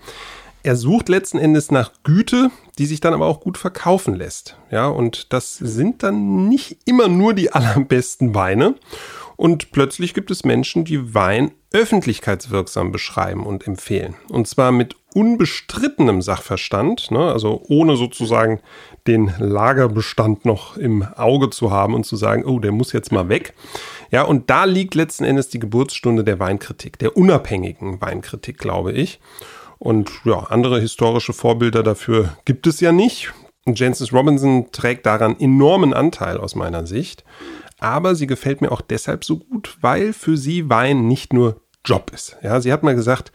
Er 0.63 0.77
sucht 0.77 1.09
letzten 1.09 1.39
Endes 1.39 1.71
nach 1.71 1.93
Güte, 2.03 2.51
die 2.79 2.87
sich 2.87 3.01
dann 3.01 3.15
aber 3.15 3.27
auch 3.27 3.41
gut 3.41 3.59
verkaufen 3.59 4.15
lässt. 4.15 4.57
Ja, 4.71 4.89
und 4.89 5.33
das 5.33 5.57
sind 5.57 6.03
dann 6.03 6.49
nicht 6.49 6.79
immer 6.85 7.09
nur 7.09 7.35
die 7.35 7.53
allerbesten 7.53 8.35
Weine. 8.35 8.75
Und 9.39 9.71
plötzlich 9.71 10.15
gibt 10.15 10.33
es 10.33 10.45
Menschen, 10.45 10.85
die 10.85 11.15
Wein 11.15 11.53
öffentlichkeitswirksam 11.73 12.91
beschreiben 12.91 13.47
und 13.47 13.69
empfehlen. 13.69 14.17
Und 14.29 14.49
zwar 14.49 14.73
mit 14.73 14.97
unbestrittenem 15.15 16.23
Sachverstand, 16.23 17.13
ne? 17.13 17.21
also 17.21 17.63
ohne 17.69 17.95
sozusagen 17.95 18.59
den 19.07 19.33
Lagerbestand 19.39 20.45
noch 20.45 20.77
im 20.77 21.05
Auge 21.15 21.51
zu 21.51 21.71
haben 21.71 21.95
und 21.95 22.05
zu 22.05 22.17
sagen, 22.17 22.45
oh, 22.45 22.59
der 22.59 22.73
muss 22.73 22.93
jetzt 22.93 23.13
mal 23.13 23.29
weg. 23.29 23.55
Ja, 24.11 24.23
und 24.23 24.51
da 24.51 24.65
liegt 24.65 24.97
letzten 24.97 25.23
Endes 25.23 25.49
die 25.51 25.61
Geburtsstunde 25.61 26.25
der 26.25 26.41
Weinkritik, 26.41 26.99
der 26.99 27.17
unabhängigen 27.17 28.01
Weinkritik, 28.01 28.59
glaube 28.59 28.91
ich. 28.91 29.21
Und 29.79 30.11
ja, 30.25 30.39
andere 30.49 30.81
historische 30.81 31.33
Vorbilder 31.33 31.85
dafür 31.85 32.37
gibt 32.45 32.67
es 32.67 32.81
ja 32.81 32.91
nicht. 32.91 33.33
Jancis 33.67 34.13
Robinson 34.13 34.73
trägt 34.73 35.07
daran 35.07 35.39
enormen 35.39 35.95
Anteil 35.95 36.39
aus 36.39 36.57
meiner 36.57 36.89
Sicht 36.89 37.23
aber 37.79 38.15
sie 38.15 38.27
gefällt 38.27 38.61
mir 38.61 38.73
auch 38.73 38.81
deshalb 38.81 39.25
so 39.25 39.39
gut, 39.39 39.77
weil 39.81 40.13
für 40.13 40.37
sie 40.37 40.69
Wein 40.69 41.07
nicht 41.07 41.33
nur 41.33 41.61
Job 41.85 42.11
ist. 42.13 42.37
Ja, 42.43 42.61
sie 42.61 42.73
hat 42.73 42.83
mal 42.83 42.95
gesagt, 42.95 43.33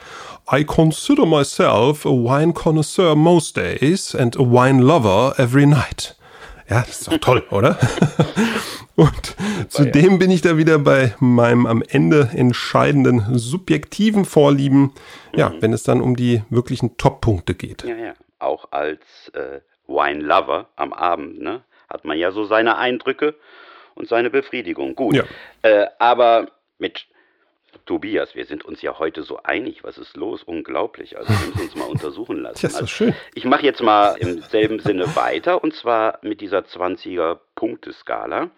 I 0.52 0.64
consider 0.64 1.26
myself 1.26 2.06
a 2.06 2.10
wine 2.10 2.54
connoisseur 2.54 3.16
most 3.16 3.58
days 3.58 4.16
and 4.16 4.38
a 4.38 4.42
wine 4.42 4.82
lover 4.82 5.34
every 5.38 5.66
night. 5.66 6.16
Ja, 6.70 6.82
das 6.82 7.02
ist 7.02 7.12
doch 7.12 7.18
toll, 7.18 7.44
oder? 7.52 7.78
Und 8.96 9.36
zudem 9.70 10.20
bin 10.20 10.30
ich 10.30 10.42
da 10.42 10.56
wieder 10.56 10.78
bei 10.78 11.16
meinem 11.20 11.66
am 11.66 11.82
Ende 11.82 12.30
entscheidenden 12.36 13.26
subjektiven 13.32 14.24
Vorlieben, 14.24 14.94
ja, 15.36 15.50
mhm. 15.50 15.62
wenn 15.62 15.74
es 15.74 15.82
dann 15.82 16.00
um 16.00 16.16
die 16.16 16.44
wirklichen 16.52 16.96
Top-Punkte 16.98 17.56
geht. 17.56 17.84
Ja, 17.84 17.96
ja. 17.96 18.14
Auch 18.38 18.72
als 18.72 19.02
äh, 19.34 19.62
Wine-Lover 19.88 20.70
am 20.76 20.94
Abend, 20.94 21.42
ne, 21.42 21.64
hat 21.90 22.06
man 22.06 22.18
ja 22.20 22.32
so 22.32 22.46
seine 22.46 22.78
Eindrücke 22.78 23.36
und 23.96 24.08
seine 24.08 24.30
Befriedigung. 24.30 24.96
Gut. 24.96 25.16
Ja. 25.16 25.24
Äh, 25.62 25.88
aber 26.00 26.48
mit 26.78 27.08
Tobias, 27.86 28.36
wir 28.36 28.46
sind 28.46 28.64
uns 28.64 28.82
ja 28.82 28.98
heute 29.00 29.24
so 29.24 29.42
einig. 29.44 29.84
Was 29.84 29.98
ist 29.98 30.16
los? 30.16 30.44
Unglaublich. 30.44 31.18
Also 31.18 31.30
wir 31.34 31.48
müssen 31.48 31.62
uns 31.62 31.76
mal 31.76 31.86
untersuchen 31.86 32.38
lassen. 32.38 32.62
Das 32.62 32.74
ist 32.74 32.80
so 32.80 32.88
schön. 32.88 33.16
ich 33.34 33.46
mache 33.46 33.64
jetzt 33.64 33.82
mal 33.82 34.16
im 34.20 34.42
selben 34.42 34.80
Sinne 34.80 35.16
weiter 35.16 35.64
und 35.64 35.74
zwar 35.74 36.20
mit 36.22 36.42
dieser 36.42 36.60
20er 36.60 37.40
Punkteskala, 37.56 38.52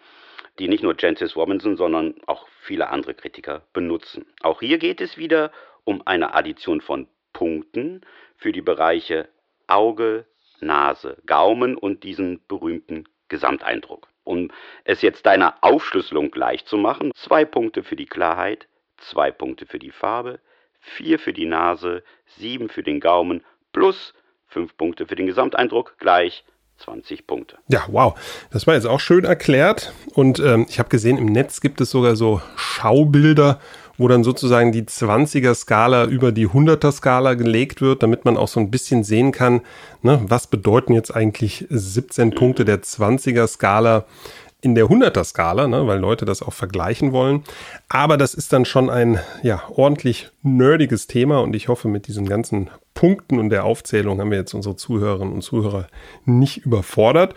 die 0.59 0.67
nicht 0.67 0.83
nur 0.83 0.95
Jancis 0.97 1.35
Robinson, 1.35 1.77
sondern 1.77 2.15
auch 2.27 2.47
viele 2.61 2.89
andere 2.89 3.13
Kritiker 3.13 3.61
benutzen. 3.73 4.25
Auch 4.41 4.59
hier 4.59 4.77
geht 4.77 5.01
es 5.01 5.17
wieder 5.17 5.51
um 5.83 6.05
eine 6.05 6.33
Addition 6.33 6.81
von 6.81 7.07
Punkten 7.33 8.01
für 8.37 8.51
die 8.51 8.61
Bereiche 8.61 9.27
Auge, 9.67 10.25
Nase, 10.59 11.17
Gaumen 11.25 11.75
und 11.75 12.03
diesen 12.03 12.41
berühmten 12.47 13.05
Gesamteindruck. 13.27 14.07
Um 14.25 14.51
es 14.83 15.01
jetzt 15.01 15.25
deiner 15.25 15.55
Aufschlüsselung 15.61 16.31
gleich 16.31 16.65
zu 16.65 16.77
machen, 16.77 17.11
zwei 17.15 17.45
Punkte 17.45 17.83
für 17.83 17.95
die 17.95 18.07
Klarheit, 18.07 18.67
zwei 18.97 19.31
Punkte 19.31 19.65
für 19.65 19.79
die 19.79 19.91
Farbe, 19.91 20.39
vier 20.81 21.19
für 21.19 21.31
die 21.31 21.45
Nase, 21.45 22.03
sieben 22.37 22.67
für 22.67 22.83
den 22.83 22.99
Gaumen 22.99 23.43
plus 23.71 24.13
fünf 24.47 24.75
Punkte 24.77 25.07
für 25.07 25.15
den 25.15 25.27
Gesamteindruck 25.27 25.95
gleich 25.99 26.43
20 26.77 27.25
Punkte. 27.25 27.57
Ja, 27.67 27.85
wow. 27.87 28.19
Das 28.51 28.67
war 28.67 28.73
jetzt 28.73 28.85
auch 28.85 28.99
schön 28.99 29.23
erklärt. 29.23 29.93
Und 30.13 30.39
ähm, 30.39 30.65
ich 30.69 30.79
habe 30.79 30.89
gesehen, 30.89 31.17
im 31.17 31.27
Netz 31.27 31.61
gibt 31.61 31.79
es 31.79 31.91
sogar 31.91 32.15
so 32.15 32.41
Schaubilder, 32.55 33.59
wo 33.97 34.07
dann 34.07 34.23
sozusagen 34.23 34.71
die 34.71 34.83
20er-Skala 34.83 36.05
über 36.05 36.31
die 36.31 36.47
100er-Skala 36.47 37.35
gelegt 37.35 37.81
wird, 37.81 38.03
damit 38.03 38.25
man 38.25 38.37
auch 38.37 38.47
so 38.47 38.59
ein 38.59 38.71
bisschen 38.71 39.03
sehen 39.03 39.31
kann, 39.31 39.61
ne, 40.01 40.21
was 40.27 40.47
bedeuten 40.47 40.93
jetzt 40.93 41.15
eigentlich 41.15 41.65
17 41.69 42.31
Punkte 42.31 42.65
der 42.65 42.81
20er-Skala 42.81 44.05
in 44.61 44.75
der 44.75 44.85
100er-Skala, 44.85 45.67
ne, 45.67 45.85
weil 45.87 45.99
Leute 45.99 46.25
das 46.25 46.41
auch 46.41 46.53
vergleichen 46.53 47.11
wollen. 47.11 47.43
Aber 47.87 48.17
das 48.17 48.33
ist 48.33 48.51
dann 48.51 48.65
schon 48.65 48.89
ein 48.89 49.19
ja, 49.43 49.63
ordentlich 49.69 50.29
nerdiges 50.41 51.07
Thema 51.07 51.39
und 51.41 51.55
ich 51.55 51.67
hoffe, 51.67 51.87
mit 51.87 52.07
diesen 52.07 52.27
ganzen 52.27 52.69
Punkten 52.95 53.39
und 53.39 53.49
der 53.49 53.65
Aufzählung 53.65 54.19
haben 54.19 54.31
wir 54.31 54.37
jetzt 54.37 54.53
unsere 54.53 54.77
Zuhörerinnen 54.77 55.33
und 55.33 55.41
Zuhörer 55.41 55.87
nicht 56.23 56.65
überfordert. 56.65 57.35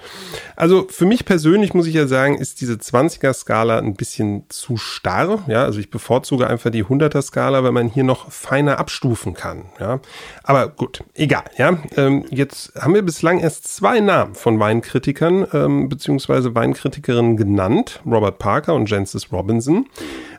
Also 0.57 0.87
für 0.89 1.05
mich 1.05 1.25
persönlich 1.25 1.75
muss 1.75 1.89
ich 1.89 1.95
ja 1.95 2.07
sagen, 2.07 2.39
ist 2.39 2.61
diese 2.61 2.75
20er-Skala 2.75 3.79
ein 3.79 3.95
bisschen 3.95 4.45
zu 4.49 4.77
starr. 4.77 5.43
Ja, 5.49 5.65
also 5.65 5.81
ich 5.81 5.91
bevorzuge 5.91 6.47
einfach 6.47 6.71
die 6.71 6.85
100er-Skala, 6.85 7.65
weil 7.65 7.73
man 7.73 7.89
hier 7.89 8.05
noch 8.05 8.31
feiner 8.31 8.79
abstufen 8.79 9.35
kann. 9.35 9.65
Ja, 9.81 10.01
aber 10.45 10.69
gut, 10.69 11.03
egal. 11.15 11.45
Ja, 11.59 11.77
ähm, 11.97 12.25
jetzt 12.31 12.73
haben 12.81 12.95
wir 12.95 13.03
bislang 13.03 13.41
erst 13.41 13.67
zwei 13.67 13.99
Namen 13.99 14.37
von 14.37 14.61
Weinkritikern 14.61 15.47
ähm, 15.53 15.89
beziehungsweise 15.89 16.55
Weinkritikerinnen 16.55 17.37
genannt: 17.37 18.01
Robert 18.07 18.39
Parker 18.39 18.75
und 18.75 18.89
Jancis 18.89 19.33
Robinson. 19.33 19.87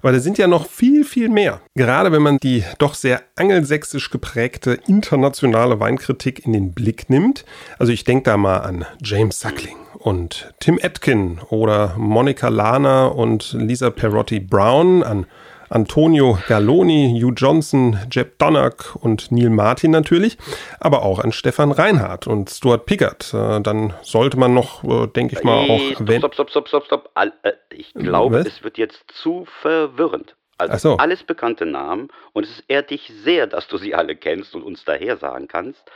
Aber 0.02 0.14
da 0.14 0.20
sind 0.20 0.38
ja 0.38 0.48
noch 0.48 0.66
viel, 0.68 1.04
viel 1.04 1.28
mehr. 1.28 1.60
Gerade 1.76 2.12
wenn 2.14 2.22
man 2.22 2.38
die 2.38 2.64
doch 2.78 2.94
sehr 2.94 3.22
angelsächsisch 3.36 4.10
geprägte 4.10 4.80
internationale 5.10 5.80
Weinkritik 5.80 6.46
in 6.46 6.54
den 6.54 6.72
Blick 6.72 7.10
nimmt. 7.10 7.44
Also 7.80 7.92
ich 7.92 8.04
denke 8.04 8.26
da 8.26 8.38
mal 8.38 8.58
an 8.58 8.86
James 9.04 9.40
Suckling 9.40 9.78
und 9.98 10.54
Tim 10.60 10.80
Atkin 10.84 11.40
oder 11.50 11.96
Monica 11.98 12.50
Lana 12.50 13.08
und 13.08 13.54
Lisa 13.54 13.90
Perotti 13.90 14.40
Brown, 14.40 15.02
an 15.02 15.26
Antonio 15.70 16.38
Galloni, 16.48 17.20
Hugh 17.20 17.34
Johnson, 17.36 17.98
Jeb 18.12 18.38
Donnack 18.38 18.96
und 18.96 19.32
Neil 19.32 19.50
Martin 19.50 19.90
natürlich, 19.90 20.38
aber 20.80 21.02
auch 21.02 21.18
an 21.18 21.32
Stefan 21.32 21.72
Reinhardt 21.72 22.28
und 22.28 22.52
Stuart 22.52 22.86
Pickard. 22.86 23.34
Äh, 23.34 23.62
dann 23.62 23.94
sollte 24.04 24.38
man 24.38 24.54
noch, 24.54 24.84
äh, 24.84 25.08
denke 25.08 25.38
ich 25.38 25.44
mal, 25.44 25.70
auch. 25.70 25.80
Stopp, 26.20 26.36
stopp, 26.36 26.50
stopp, 26.52 26.68
stopp, 26.68 26.86
stopp. 26.86 27.10
Äh, 27.16 27.52
ich 27.72 27.94
glaube, 27.96 28.40
es 28.40 28.64
wird 28.64 28.78
jetzt 28.78 29.04
zu 29.12 29.48
verwirrend. 29.62 30.36
Also 30.60 30.92
so. 30.92 30.98
alles 30.98 31.24
bekannte 31.24 31.66
Namen 31.66 32.10
und 32.34 32.46
es 32.46 32.64
ehrt 32.68 32.90
dich 32.90 33.12
sehr, 33.24 33.48
dass 33.48 33.68
du 33.68 33.78
sie 33.78 33.96
alle 33.96 34.16
kennst 34.16 34.56
und 34.56 34.64
uns 34.64 34.86
daher 34.86 35.18
sagen 35.18 35.48
kannst. 35.48 35.90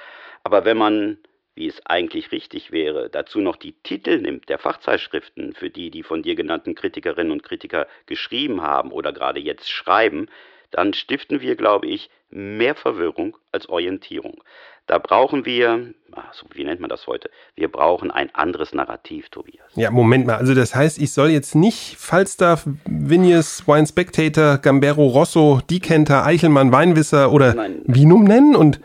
Aber 0.43 0.65
wenn 0.65 0.77
man 0.77 1.17
wie 1.55 1.67
es 1.67 1.85
eigentlich 1.85 2.31
richtig 2.31 2.71
wäre, 2.71 3.09
dazu 3.09 3.39
noch 3.39 3.55
die 3.55 3.73
Titel 3.83 4.19
nimmt 4.19 4.49
der 4.49 4.57
Fachzeitschriften, 4.57 5.53
für 5.53 5.69
die 5.69 5.91
die 5.91 6.03
von 6.03 6.23
dir 6.23 6.35
genannten 6.35 6.75
Kritikerinnen 6.75 7.31
und 7.31 7.43
Kritiker 7.43 7.87
geschrieben 8.07 8.61
haben 8.61 8.91
oder 8.91 9.13
gerade 9.13 9.39
jetzt 9.39 9.69
schreiben, 9.69 10.27
dann 10.71 10.93
stiften 10.93 11.41
wir, 11.41 11.55
glaube 11.55 11.87
ich, 11.87 12.09
mehr 12.29 12.73
Verwirrung 12.73 13.37
als 13.51 13.69
Orientierung. 13.69 14.43
Da 14.85 14.97
brauchen 14.97 15.45
wir, 15.45 15.93
also 16.11 16.45
wie 16.53 16.65
nennt 16.65 16.81
man 16.81 16.89
das 16.89 17.07
heute? 17.07 17.29
Wir 17.55 17.71
brauchen 17.71 18.11
ein 18.11 18.33
anderes 18.35 18.73
Narrativ, 18.73 19.29
Tobias. 19.29 19.65
Ja, 19.75 19.91
Moment 19.91 20.27
mal. 20.27 20.35
Also 20.35 20.53
das 20.53 20.75
heißt, 20.75 21.01
ich 21.01 21.13
soll 21.13 21.29
jetzt 21.29 21.55
nicht 21.55 21.95
Falstaff, 21.97 22.67
Vinius, 22.85 23.65
Wine 23.65 23.87
Spectator, 23.87 24.57
Gambero 24.57 25.07
Rosso, 25.07 25.61
Dikenter, 25.69 26.25
Eichelmann, 26.25 26.73
Weinwisser 26.73 27.31
oder 27.31 27.53
Nein. 27.53 27.81
Vinum 27.85 28.25
nennen? 28.25 28.57
Und 28.57 28.81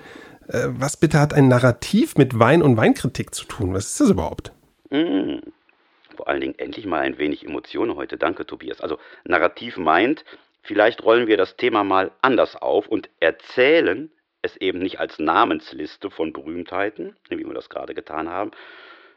äh, 0.47 0.69
was 0.69 0.97
bitte 0.97 1.19
hat 1.19 1.35
ein 1.35 1.49
Narrativ 1.49 2.17
mit 2.17 2.39
Wein 2.39 2.63
und 2.63 2.77
Weinkritik 2.77 3.35
zu 3.35 3.45
tun? 3.45 3.75
Was 3.75 3.87
ist 3.87 4.01
das 4.01 4.11
überhaupt? 4.11 4.53
Mm. 4.91 5.39
Vor 6.17 6.29
allen 6.29 6.41
Dingen 6.41 6.59
endlich 6.59 6.87
mal 6.87 7.01
ein 7.01 7.19
wenig 7.19 7.45
Emotionen 7.45 7.97
heute. 7.97 8.17
Danke, 8.17 8.47
Tobias. 8.47 8.81
Also 8.81 8.99
Narrativ 9.25 9.77
meint, 9.77 10.25
vielleicht 10.63 11.03
rollen 11.03 11.27
wir 11.27 11.37
das 11.37 11.57
Thema 11.57 11.83
mal 11.83 12.13
anders 12.23 12.55
auf 12.55 12.87
und 12.87 13.09
erzählen 13.19 14.11
es 14.49 14.57
eben 14.57 14.79
nicht 14.79 15.01
als 15.01 15.19
Namensliste 15.19 16.11
von 16.11 16.33
Berühmtheiten, 16.33 17.17
wie 17.29 17.45
wir 17.45 17.55
das 17.55 17.69
gerade 17.69 17.95
getan 17.95 18.29
haben, 18.29 18.51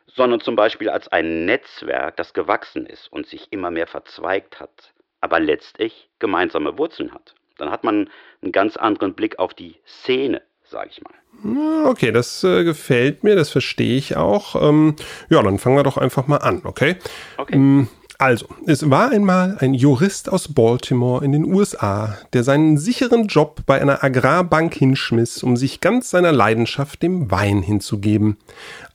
sondern 0.08 0.42
zum 0.42 0.56
Beispiel 0.56 0.90
als 0.90 1.08
ein 1.08 1.46
Netzwerk, 1.46 2.18
das 2.18 2.34
gewachsen 2.34 2.86
ist 2.86 3.12
und 3.12 3.28
sich 3.28 3.48
immer 3.52 3.72
mehr 3.72 3.88
verzweigt 3.88 4.60
hat, 4.60 4.94
aber 5.22 5.40
letztlich 5.40 6.10
gemeinsame 6.20 6.78
Wurzeln 6.78 7.14
hat. 7.14 7.34
Dann 7.58 7.72
hat 7.72 7.84
man 7.84 8.10
einen 8.42 8.52
ganz 8.52 8.78
anderen 8.78 9.14
Blick 9.14 9.40
auf 9.40 9.54
die 9.54 9.76
Szene, 9.86 10.42
sage 10.64 10.90
ich 10.92 11.02
mal. 11.02 11.88
Okay, 11.90 12.12
das 12.12 12.44
äh, 12.44 12.64
gefällt 12.64 13.24
mir, 13.24 13.36
das 13.36 13.50
verstehe 13.50 13.98
ich 13.98 14.18
auch. 14.18 14.56
Ähm, 14.62 14.96
ja, 15.30 15.42
dann 15.42 15.60
fangen 15.60 15.78
wir 15.78 15.84
doch 15.84 15.98
einfach 15.98 16.28
mal 16.28 16.38
an, 16.38 16.62
okay? 16.66 16.98
Okay. 17.38 17.56
Ähm, 17.56 17.88
also, 18.22 18.46
es 18.68 18.88
war 18.88 19.10
einmal 19.10 19.58
ein 19.62 19.74
Jurist 19.74 20.32
aus 20.32 20.50
Baltimore 20.50 21.26
in 21.26 21.32
den 21.32 21.44
USA, 21.44 22.20
der 22.34 22.44
seinen 22.44 22.78
sicheren 22.78 23.26
Job 23.26 23.62
bei 23.66 23.82
einer 23.82 24.04
Agrarbank 24.04 24.76
hinschmiss, 24.76 25.42
um 25.42 25.58
sich 25.58 25.82
ganz 25.82 26.12
seiner 26.12 26.32
Leidenschaft 26.32 27.02
dem 27.02 27.32
Wein 27.32 27.64
hinzugeben. 27.64 28.38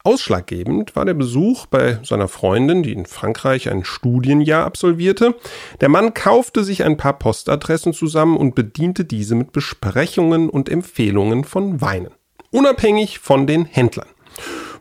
Ausschlaggebend 0.04 0.94
war 0.94 1.04
der 1.04 1.14
Besuch 1.14 1.66
bei 1.66 1.98
seiner 2.04 2.28
Freundin, 2.28 2.84
die 2.84 2.92
in 2.92 3.04
Frankreich 3.04 3.68
ein 3.68 3.84
Studienjahr 3.84 4.64
absolvierte. 4.64 5.34
Der 5.80 5.88
Mann 5.88 6.14
kaufte 6.14 6.62
sich 6.62 6.84
ein 6.84 6.96
paar 6.96 7.18
Postadressen 7.18 7.94
zusammen 7.94 8.36
und 8.36 8.54
bediente 8.54 9.04
diese 9.04 9.34
mit 9.34 9.50
Besprechungen 9.50 10.48
und 10.48 10.68
Empfehlungen 10.68 11.42
von 11.42 11.80
Weinen. 11.80 12.12
Unabhängig 12.52 13.18
von 13.18 13.48
den 13.48 13.64
Händlern. 13.64 14.06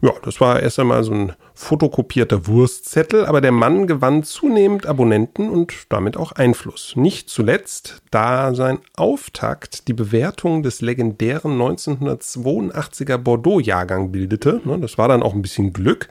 Ja, 0.02 0.12
das 0.24 0.42
war 0.42 0.62
erst 0.62 0.80
einmal 0.80 1.04
so 1.04 1.14
ein 1.14 1.34
fotokopierter 1.54 2.48
Wurstzettel, 2.48 3.26
aber 3.26 3.42
der 3.42 3.52
Mann 3.52 3.88
gewann 3.88 4.24
zunehmend 4.24 4.86
Abonnenten 4.86 5.50
und 5.50 5.74
damit 5.90 6.18
auch 6.18 6.34
Einfluss. 6.34 6.96
Nicht 6.96 7.30
zuletzt, 7.30 8.02
da 8.12 8.54
sein 8.54 8.80
Auftakt 8.96 9.88
die 9.88 9.94
Bewertung 9.94 10.64
des 10.64 10.82
legendären 10.82 11.60
1982er 11.60 13.18
Bordeaux-Jahrgang 13.18 14.12
bildete. 14.12 14.62
Ne, 14.66 14.80
das 14.80 14.98
war 14.98 15.08
dann 15.08 15.24
auch 15.24 15.34
ein 15.34 15.42
bisschen 15.42 15.74
Glück. 15.74 16.10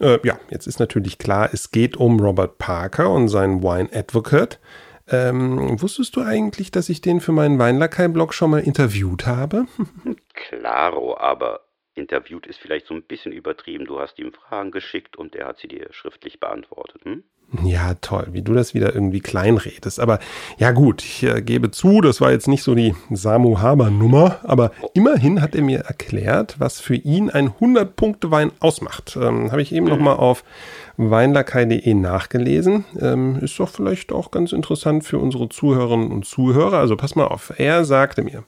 Äh, 0.00 0.18
ja, 0.24 0.38
jetzt 0.50 0.66
ist 0.66 0.80
natürlich 0.80 1.18
klar, 1.18 1.50
es 1.52 1.70
geht 1.70 1.96
um 1.96 2.20
Robert 2.20 2.58
Parker 2.58 3.10
und 3.10 3.28
seinen 3.28 3.62
Wine 3.62 3.88
Advocate. 3.92 4.60
Ähm, 5.08 5.80
wusstest 5.80 6.16
du 6.16 6.22
eigentlich, 6.22 6.70
dass 6.70 6.88
ich 6.88 7.00
den 7.00 7.20
für 7.20 7.32
meinen 7.32 7.58
Weinlakai-Blog 7.58 8.34
schon 8.34 8.50
mal 8.50 8.60
interviewt 8.60 9.26
habe? 9.26 9.66
Klaro, 10.34 11.16
aber 11.18 11.60
interviewt 11.94 12.46
ist 12.46 12.58
vielleicht 12.58 12.86
so 12.86 12.94
ein 12.94 13.02
bisschen 13.02 13.32
übertrieben. 13.32 13.84
Du 13.84 14.00
hast 14.00 14.18
ihm 14.18 14.32
Fragen 14.32 14.70
geschickt 14.70 15.16
und 15.16 15.34
er 15.34 15.48
hat 15.48 15.58
sie 15.58 15.68
dir 15.68 15.88
schriftlich 15.90 16.40
beantwortet. 16.40 17.04
Hm? 17.04 17.24
Ja, 17.64 17.94
toll, 18.00 18.28
wie 18.32 18.40
du 18.40 18.54
das 18.54 18.72
wieder 18.72 18.94
irgendwie 18.94 19.20
kleinredest. 19.20 20.00
Aber 20.00 20.20
ja 20.56 20.70
gut, 20.70 21.02
ich 21.02 21.22
äh, 21.22 21.42
gebe 21.42 21.70
zu, 21.70 22.00
das 22.00 22.22
war 22.22 22.32
jetzt 22.32 22.48
nicht 22.48 22.62
so 22.62 22.74
die 22.74 22.94
Samu 23.10 23.60
Haber-Nummer, 23.60 24.40
aber 24.44 24.70
oh. 24.80 24.88
immerhin 24.94 25.42
hat 25.42 25.54
er 25.54 25.60
mir 25.60 25.80
erklärt, 25.80 26.58
was 26.58 26.80
für 26.80 26.94
ihn 26.94 27.28
ein 27.28 27.50
100-Punkte-Wein 27.50 28.52
ausmacht. 28.60 29.18
Ähm, 29.20 29.52
Habe 29.52 29.60
ich 29.60 29.72
eben 29.72 29.84
mhm. 29.84 29.92
nochmal 29.92 30.16
auf 30.16 30.44
weinlakai.de 30.96 31.92
nachgelesen. 31.92 32.86
Ähm, 32.98 33.38
ist 33.42 33.58
doch 33.58 33.68
vielleicht 33.68 34.12
auch 34.12 34.30
ganz 34.30 34.52
interessant 34.52 35.04
für 35.04 35.18
unsere 35.18 35.50
Zuhörerinnen 35.50 36.10
und 36.10 36.24
Zuhörer. 36.24 36.78
Also 36.78 36.96
pass 36.96 37.16
mal 37.16 37.26
auf, 37.26 37.52
er 37.58 37.84
sagte 37.84 38.22
mir, 38.22 38.44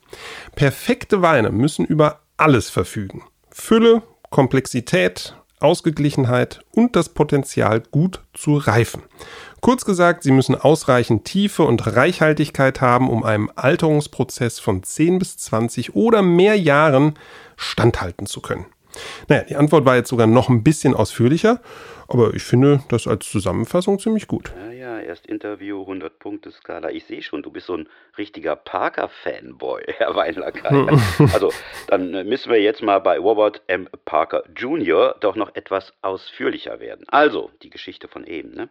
perfekte 0.56 1.20
Weine 1.20 1.50
müssen 1.50 1.84
über 1.84 2.20
alles 2.38 2.70
verfügen. 2.70 3.22
Fülle, 3.56 4.02
Komplexität, 4.30 5.36
Ausgeglichenheit 5.60 6.64
und 6.72 6.96
das 6.96 7.08
Potenzial, 7.08 7.80
gut 7.92 8.20
zu 8.34 8.56
reifen. 8.56 9.04
Kurz 9.60 9.84
gesagt, 9.84 10.24
sie 10.24 10.32
müssen 10.32 10.56
ausreichend 10.56 11.24
Tiefe 11.24 11.62
und 11.62 11.94
Reichhaltigkeit 11.94 12.80
haben, 12.80 13.08
um 13.08 13.22
einem 13.22 13.50
Alterungsprozess 13.54 14.58
von 14.58 14.82
10 14.82 15.20
bis 15.20 15.36
20 15.38 15.94
oder 15.94 16.20
mehr 16.20 16.58
Jahren 16.58 17.14
standhalten 17.56 18.26
zu 18.26 18.40
können. 18.40 18.66
Naja, 19.28 19.44
die 19.44 19.56
Antwort 19.56 19.84
war 19.84 19.96
jetzt 19.96 20.08
sogar 20.08 20.26
noch 20.26 20.48
ein 20.48 20.62
bisschen 20.62 20.94
ausführlicher, 20.94 21.60
aber 22.08 22.34
ich 22.34 22.42
finde 22.42 22.82
das 22.88 23.06
als 23.06 23.30
Zusammenfassung 23.30 23.98
ziemlich 23.98 24.26
gut. 24.26 24.52
Ja, 24.58 24.72
ja, 24.72 25.00
erst 25.00 25.26
Interview, 25.26 25.82
100-Punkte-Skala. 25.82 26.90
Ich 26.90 27.04
sehe 27.04 27.22
schon, 27.22 27.42
du 27.42 27.50
bist 27.50 27.66
so 27.66 27.76
ein 27.76 27.88
richtiger 28.18 28.56
Parker-Fanboy, 28.56 29.84
Herr 29.98 30.14
Weinlacker. 30.14 30.98
also, 31.32 31.52
dann 31.88 32.14
äh, 32.14 32.24
müssen 32.24 32.50
wir 32.50 32.60
jetzt 32.60 32.82
mal 32.82 32.98
bei 33.00 33.18
Robert 33.18 33.62
M. 33.66 33.88
Parker 34.04 34.42
Jr. 34.56 35.16
doch 35.20 35.36
noch 35.36 35.54
etwas 35.54 35.92
ausführlicher 36.02 36.80
werden. 36.80 37.06
Also, 37.08 37.50
die 37.62 37.70
Geschichte 37.70 38.08
von 38.08 38.26
eben, 38.26 38.54
ne? 38.54 38.68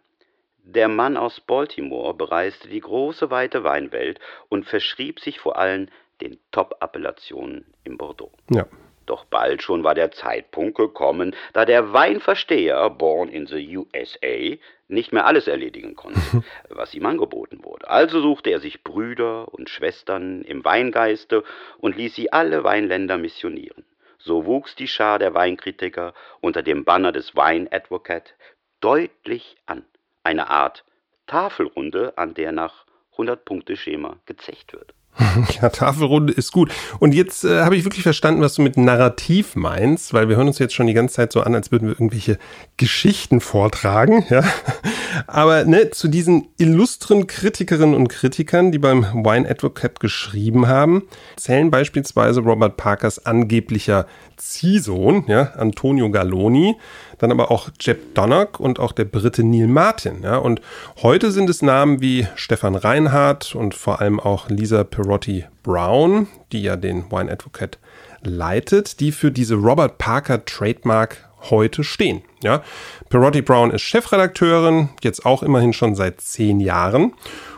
Der 0.66 0.88
Mann 0.88 1.18
aus 1.18 1.42
Baltimore 1.42 2.14
bereiste 2.14 2.70
die 2.70 2.80
große 2.80 3.30
weite 3.30 3.66
Weinwelt 3.66 4.22
und 4.48 4.66
verschrieb 4.66 5.20
sich 5.20 5.40
vor 5.40 5.58
allem 5.58 5.90
den 6.22 6.40
Top-Appellationen 6.52 7.66
im 7.84 7.98
Bordeaux. 7.98 8.32
Ja. 8.50 8.66
Doch 9.06 9.26
bald 9.26 9.62
schon 9.62 9.84
war 9.84 9.96
der 9.96 10.12
Zeitpunkt 10.12 10.78
gekommen, 10.78 11.36
da 11.52 11.66
der 11.66 11.92
Weinversteher, 11.92 12.90
born 12.90 13.30
in 13.30 13.48
the 13.48 13.78
USA, 13.78 14.58
nicht 14.88 15.12
mehr 15.12 15.26
alles 15.26 15.48
erledigen 15.48 15.96
konnte, 15.96 16.20
was 16.70 16.94
ihm 16.94 17.06
angeboten 17.06 17.64
wurde. 17.64 17.90
Also 17.90 18.22
suchte 18.22 18.50
er 18.50 18.60
sich 18.60 18.84
Brüder 18.84 19.54
und 19.54 19.70
Schwestern 19.70 20.44
im 20.44 20.64
Weingeiste 20.64 21.44
und 21.80 21.98
ließ 21.98 22.16
sie 22.16 22.32
alle 22.32 22.64
Weinländer 22.64 23.18
missionieren. 23.18 23.86
So 24.20 24.46
wuchs 24.46 24.76
die 24.76 24.88
Schar 24.88 25.20
der 25.20 25.34
Weinkritiker 25.34 26.14
unter 26.40 26.62
dem 26.62 26.86
Banner 26.86 27.12
des 27.12 27.36
Wine 27.36 27.70
Advocate 27.72 28.36
deutlich 28.80 29.58
an. 29.66 29.84
Eine 30.24 30.50
Art 30.50 30.86
Tafelrunde, 31.28 32.18
an 32.18 32.34
der 32.34 32.52
nach 32.52 32.86
100-Punkte-Schema 33.18 34.18
gezecht 34.26 34.74
wird. 34.74 34.94
Ja, 35.62 35.70
Tafelrunde 35.70 36.34
ist 36.34 36.52
gut. 36.52 36.72
Und 37.00 37.14
jetzt 37.14 37.44
äh, 37.44 37.62
habe 37.62 37.76
ich 37.76 37.86
wirklich 37.86 38.04
verstanden, 38.04 38.42
was 38.42 38.56
du 38.56 38.62
mit 38.62 38.78
Narrativ 38.78 39.56
meinst, 39.56 40.14
weil 40.14 40.30
wir 40.30 40.36
hören 40.36 40.48
uns 40.48 40.60
jetzt 40.60 40.74
schon 40.74 40.88
die 40.88 40.94
ganze 40.94 41.16
Zeit 41.16 41.32
so 41.32 41.42
an, 41.42 41.56
als 41.56 41.72
würden 41.72 41.88
wir 41.88 41.94
irgendwelche 41.94 42.38
Geschichten 42.78 43.40
vortragen. 43.40 44.26
Ja? 44.30 44.44
Aber 45.28 45.66
ne, 45.66 45.92
zu 45.92 46.08
diesen 46.08 46.48
illustren 46.58 47.28
Kritikerinnen 47.28 47.96
und 47.96 48.08
Kritikern, 48.08 48.72
die 48.72 48.80
beim 48.80 49.04
Wine 49.14 49.50
Advocate 49.50 50.00
geschrieben 50.00 50.68
haben, 50.68 51.04
zählen 51.36 51.72
beispielsweise 51.72 52.42
Robert 52.42 52.78
Parkers 52.78 53.26
angeblicher 53.26 54.08
Ziehsohn, 54.38 55.26
ja, 55.28 55.54
Antonio 55.58 56.10
Galloni, 56.10 56.76
dann 57.18 57.32
aber 57.32 57.52
auch 57.52 57.70
Jeb 57.80 58.16
Donnock 58.16 58.60
und 58.60 58.80
auch 58.80 58.92
der 58.92 59.06
Brite 59.06 59.44
Neil 59.44 59.68
Martin. 59.68 60.24
Ja. 60.24 60.38
Und 60.38 60.62
heute 61.02 61.32
sind 61.32 61.50
es 61.50 61.62
Namen 61.62 62.02
wie 62.02 62.28
Stefan 62.36 62.76
Reinhardt 62.76 63.56
und 63.56 63.74
vor 63.74 64.02
allem 64.02 64.20
auch 64.20 64.50
Lisa 64.50 64.84
Perotti 65.24 65.46
Brown, 65.64 66.28
die 66.52 66.64
ja 66.64 66.76
den 66.76 67.10
Wine 67.10 67.32
Advocate 67.32 67.80
leitet, 68.24 69.00
die 69.00 69.14
für 69.14 69.32
diese 69.32 69.56
Robert 69.56 69.98
Parker 69.98 70.44
Trademark 70.44 71.30
heute 71.50 71.86
stehen. 71.86 72.24
Ja. 72.44 72.62
Perotti 73.08 73.42
Brown 73.42 73.72
ist 73.72 73.84
Chefredakteurin, 73.84 74.90
jetzt 75.02 75.26
auch 75.26 75.42
immerhin 75.42 75.72
schon 75.72 75.96
seit 75.96 76.20
zehn 76.20 76.60
Jahren. 76.60 77.14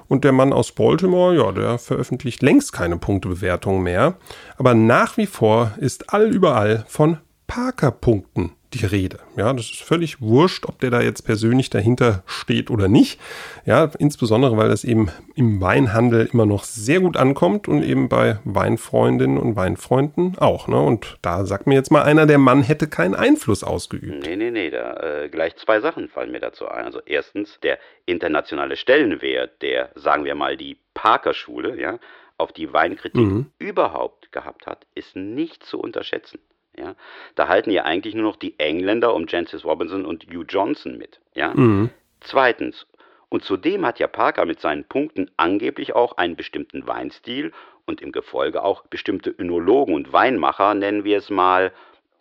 Und 0.07 0.23
der 0.23 0.31
Mann 0.31 0.53
aus 0.53 0.73
Baltimore, 0.73 1.35
ja, 1.35 1.51
der 1.51 1.79
veröffentlicht 1.79 2.43
längst 2.43 2.71
keine 2.71 2.97
Punktebewertung 2.97 3.81
mehr. 3.81 4.17
Aber 4.57 4.75
nach 4.75 5.17
wie 5.17 5.25
vor 5.25 5.71
ist 5.77 6.13
allüberall 6.13 6.85
von 6.87 7.17
Parker-Punkten 7.47 8.51
die 8.75 8.85
Rede. 8.85 9.19
Ja, 9.35 9.53
das 9.53 9.71
ist 9.71 9.81
völlig 9.81 10.21
wurscht, 10.21 10.65
ob 10.65 10.79
der 10.79 10.89
da 10.89 11.01
jetzt 11.01 11.23
persönlich 11.23 11.69
dahinter 11.69 12.23
steht 12.25 12.69
oder 12.69 12.87
nicht. 12.87 13.19
Ja, 13.65 13.91
insbesondere, 13.97 14.57
weil 14.57 14.69
das 14.69 14.83
eben 14.83 15.09
im 15.35 15.61
Weinhandel 15.61 16.29
immer 16.31 16.45
noch 16.45 16.63
sehr 16.63 16.99
gut 16.99 17.17
ankommt 17.17 17.67
und 17.67 17.83
eben 17.83 18.09
bei 18.09 18.39
Weinfreundinnen 18.43 19.37
und 19.37 19.55
Weinfreunden 19.55 20.37
auch. 20.37 20.67
Ne? 20.67 20.79
Und 20.79 21.17
da 21.21 21.45
sagt 21.45 21.67
mir 21.67 21.75
jetzt 21.75 21.91
mal 21.91 22.03
einer, 22.03 22.25
der 22.25 22.37
Mann 22.37 22.61
hätte 22.61 22.87
keinen 22.87 23.15
Einfluss 23.15 23.63
ausgeübt. 23.63 24.25
Nee, 24.25 24.35
nee, 24.35 24.51
nee, 24.51 24.69
da 24.69 24.97
äh, 24.97 25.29
gleich 25.29 25.55
zwei 25.57 25.79
Sachen 25.79 26.09
fallen 26.09 26.31
mir 26.31 26.39
dazu 26.39 26.67
ein. 26.67 26.85
Also 26.85 27.01
erstens 27.05 27.59
der 27.61 27.79
internationale 28.05 28.75
Stellenwert, 28.75 29.61
der, 29.61 29.89
sagen 29.95 30.25
wir 30.25 30.35
mal, 30.35 30.57
die 30.57 30.77
Parker-Schule, 30.93 31.79
ja, 31.79 31.99
auf 32.37 32.51
die 32.51 32.73
Weinkritik 32.73 33.15
mhm. 33.21 33.51
überhaupt 33.59 34.31
gehabt 34.31 34.67
hat, 34.67 34.85
ist 34.93 35.15
nicht 35.15 35.63
zu 35.63 35.79
unterschätzen. 35.79 36.39
Ja? 36.77 36.95
Da 37.35 37.47
halten 37.47 37.71
ja 37.71 37.83
eigentlich 37.83 38.15
nur 38.15 38.23
noch 38.23 38.35
die 38.35 38.59
Engländer 38.59 39.13
um 39.13 39.25
Jancis 39.27 39.65
Robinson 39.65 40.05
und 40.05 40.25
Hugh 40.27 40.45
Johnson 40.47 40.97
mit. 40.97 41.19
Ja? 41.33 41.53
Mhm. 41.53 41.89
Zweitens, 42.21 42.87
und 43.29 43.43
zudem 43.43 43.85
hat 43.85 43.99
ja 43.99 44.07
Parker 44.07 44.45
mit 44.45 44.59
seinen 44.59 44.83
Punkten 44.85 45.29
angeblich 45.37 45.93
auch 45.93 46.17
einen 46.17 46.35
bestimmten 46.35 46.87
Weinstil 46.87 47.51
und 47.85 48.01
im 48.01 48.11
Gefolge 48.11 48.63
auch 48.63 48.85
bestimmte 48.87 49.29
Önologen 49.29 49.93
und 49.93 50.13
Weinmacher, 50.13 50.73
nennen 50.73 51.03
wir 51.03 51.17
es 51.17 51.29
mal, 51.29 51.71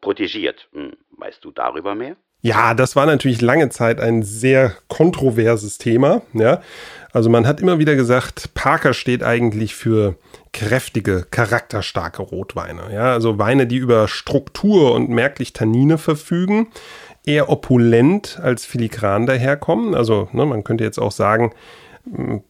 protegiert. 0.00 0.68
Hm, 0.72 0.92
weißt 1.12 1.44
du 1.44 1.50
darüber 1.50 1.94
mehr? 1.94 2.16
Ja, 2.44 2.74
das 2.74 2.94
war 2.94 3.06
natürlich 3.06 3.40
lange 3.40 3.70
Zeit 3.70 4.02
ein 4.02 4.22
sehr 4.22 4.74
kontroverses 4.88 5.78
Thema. 5.78 6.20
Ja, 6.34 6.60
also 7.10 7.30
man 7.30 7.46
hat 7.46 7.58
immer 7.58 7.78
wieder 7.78 7.96
gesagt, 7.96 8.52
Parker 8.52 8.92
steht 8.92 9.22
eigentlich 9.22 9.74
für 9.74 10.16
kräftige, 10.52 11.26
charakterstarke 11.30 12.20
Rotweine. 12.20 12.82
Ja, 12.92 13.14
also 13.14 13.38
Weine, 13.38 13.66
die 13.66 13.78
über 13.78 14.08
Struktur 14.08 14.92
und 14.92 15.08
merklich 15.08 15.54
Tannine 15.54 15.96
verfügen, 15.96 16.66
eher 17.24 17.48
opulent 17.48 18.38
als 18.42 18.66
filigran 18.66 19.24
daherkommen. 19.24 19.94
Also 19.94 20.28
ne, 20.32 20.44
man 20.44 20.64
könnte 20.64 20.84
jetzt 20.84 20.98
auch 20.98 21.12
sagen, 21.12 21.54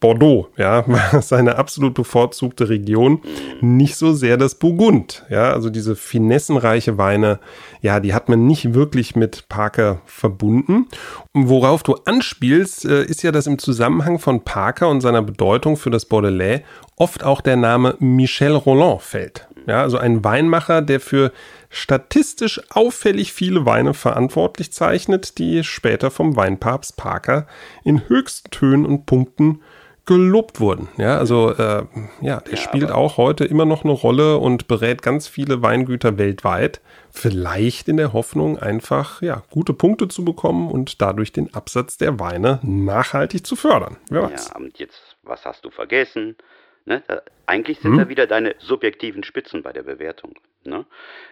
Bordeaux, 0.00 0.48
ja, 0.56 0.84
seine 1.20 1.56
absolut 1.56 1.94
bevorzugte 1.94 2.68
Region, 2.68 3.20
nicht 3.60 3.96
so 3.96 4.12
sehr 4.12 4.36
das 4.36 4.56
Burgund, 4.56 5.24
ja, 5.30 5.52
also 5.52 5.70
diese 5.70 5.94
finessenreiche 5.94 6.98
Weine, 6.98 7.38
ja, 7.80 8.00
die 8.00 8.14
hat 8.14 8.28
man 8.28 8.46
nicht 8.46 8.74
wirklich 8.74 9.14
mit 9.14 9.48
Parker 9.48 10.00
verbunden. 10.06 10.86
Und 11.32 11.48
worauf 11.48 11.84
du 11.84 11.94
anspielst, 12.04 12.84
äh, 12.84 13.04
ist 13.04 13.22
ja, 13.22 13.30
dass 13.30 13.46
im 13.46 13.58
Zusammenhang 13.58 14.18
von 14.18 14.42
Parker 14.42 14.88
und 14.88 15.00
seiner 15.00 15.22
Bedeutung 15.22 15.76
für 15.76 15.90
das 15.90 16.06
Bordelais 16.06 16.62
oft 16.96 17.22
auch 17.22 17.40
der 17.40 17.56
Name 17.56 17.96
Michel 18.00 18.56
Roland 18.56 19.02
fällt. 19.02 19.46
Ja, 19.66 19.82
also 19.82 19.96
ein 19.96 20.22
Weinmacher, 20.24 20.82
der 20.82 21.00
für 21.00 21.32
statistisch 21.74 22.60
auffällig 22.70 23.32
viele 23.32 23.66
Weine 23.66 23.94
verantwortlich 23.94 24.72
zeichnet, 24.72 25.38
die 25.38 25.64
später 25.64 26.10
vom 26.10 26.36
Weinpapst 26.36 26.96
Parker 26.96 27.46
in 27.84 28.08
höchsten 28.08 28.50
Tönen 28.50 28.86
und 28.86 29.06
Punkten 29.06 29.60
gelobt 30.06 30.60
wurden. 30.60 30.88
Ja, 30.98 31.18
also 31.18 31.50
äh, 31.52 31.86
ja, 32.20 32.40
der 32.40 32.54
ja, 32.54 32.56
spielt 32.56 32.90
auch 32.90 33.16
heute 33.16 33.44
immer 33.44 33.64
noch 33.64 33.84
eine 33.84 33.92
Rolle 33.92 34.36
und 34.36 34.68
berät 34.68 35.02
ganz 35.02 35.28
viele 35.28 35.62
Weingüter 35.62 36.18
weltweit. 36.18 36.80
Vielleicht 37.10 37.88
in 37.88 37.96
der 37.96 38.12
Hoffnung, 38.12 38.58
einfach 38.58 39.22
ja 39.22 39.42
gute 39.50 39.72
Punkte 39.72 40.08
zu 40.08 40.24
bekommen 40.24 40.70
und 40.70 41.00
dadurch 41.00 41.32
den 41.32 41.54
Absatz 41.54 41.96
der 41.96 42.20
Weine 42.20 42.60
nachhaltig 42.62 43.46
zu 43.46 43.56
fördern. 43.56 43.96
Wer 44.10 44.24
weiß. 44.24 44.48
Ja, 44.48 44.56
und 44.56 44.78
jetzt, 44.78 45.16
was 45.22 45.44
hast 45.46 45.64
du 45.64 45.70
vergessen? 45.70 46.36
Ne? 46.86 47.02
Eigentlich 47.46 47.80
sind 47.80 47.92
hm? 47.92 47.98
da 47.98 48.08
wieder 48.08 48.26
deine 48.26 48.54
subjektiven 48.58 49.24
Spitzen 49.24 49.62
bei 49.62 49.72
der 49.72 49.84
Bewertung, 49.84 50.34
ne? 50.64 50.84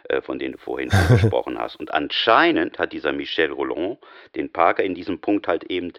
Äh, 0.04 0.22
von 0.22 0.38
denen 0.38 0.52
du 0.52 0.58
vorhin 0.58 0.90
gesprochen 1.08 1.58
hast. 1.58 1.76
Und 1.76 1.92
anscheinend 1.92 2.78
hat 2.78 2.92
dieser 2.92 3.12
Michel 3.12 3.52
Roland 3.52 3.98
den 4.34 4.50
Parker 4.50 4.82
in 4.82 4.94
diesem 4.94 5.20
Punkt 5.20 5.48
halt 5.48 5.64
eben 5.64 5.92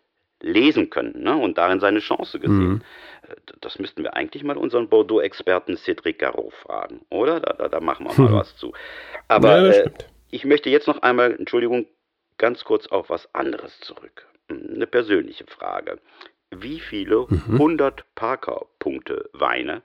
lesen 0.43 0.89
können 0.89 1.23
ne? 1.23 1.35
und 1.35 1.57
darin 1.57 1.79
seine 1.79 1.99
Chance 1.99 2.39
gesehen. 2.39 2.73
Mhm. 2.73 2.81
Das 3.61 3.79
müssten 3.79 4.03
wir 4.03 4.15
eigentlich 4.15 4.43
mal 4.43 4.57
unseren 4.57 4.89
Bordeaux-Experten 4.89 5.77
Cédric 5.77 6.17
Garot 6.17 6.53
fragen, 6.53 7.05
oder? 7.09 7.39
Da, 7.39 7.53
da, 7.53 7.69
da 7.69 7.79
machen 7.79 8.05
wir 8.05 8.21
mal 8.21 8.29
mhm. 8.29 8.35
was 8.37 8.55
zu. 8.57 8.73
Aber 9.29 9.61
ja, 9.61 9.71
äh, 9.71 9.91
ich 10.29 10.45
möchte 10.45 10.69
jetzt 10.69 10.87
noch 10.87 11.01
einmal, 11.01 11.33
Entschuldigung, 11.33 11.87
ganz 12.37 12.65
kurz 12.65 12.87
auf 12.87 13.09
was 13.09 13.33
anderes 13.33 13.79
zurück. 13.79 14.27
Eine 14.49 14.87
persönliche 14.87 15.45
Frage. 15.47 15.99
Wie 16.61 16.79
viele 16.79 17.25
mhm. 17.29 17.53
100 17.53 18.05
Parker-Punkte 18.15 19.29
Weine 19.33 19.81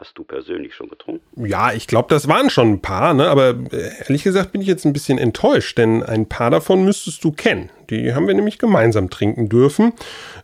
hast 0.00 0.16
du 0.16 0.24
persönlich 0.24 0.74
schon 0.74 0.88
getrunken? 0.88 1.46
Ja, 1.46 1.72
ich 1.72 1.86
glaube, 1.86 2.08
das 2.08 2.26
waren 2.26 2.48
schon 2.50 2.72
ein 2.72 2.82
paar, 2.82 3.12
ne? 3.12 3.28
aber 3.28 3.50
äh, 3.70 3.90
ehrlich 4.00 4.22
gesagt 4.22 4.52
bin 4.52 4.62
ich 4.62 4.66
jetzt 4.66 4.84
ein 4.84 4.92
bisschen 4.92 5.18
enttäuscht, 5.18 5.76
denn 5.78 6.02
ein 6.02 6.26
paar 6.26 6.50
davon 6.50 6.84
müsstest 6.84 7.22
du 7.22 7.32
kennen. 7.32 7.70
Die 7.90 8.14
haben 8.14 8.26
wir 8.26 8.34
nämlich 8.34 8.58
gemeinsam 8.58 9.10
trinken 9.10 9.48
dürfen. 9.48 9.92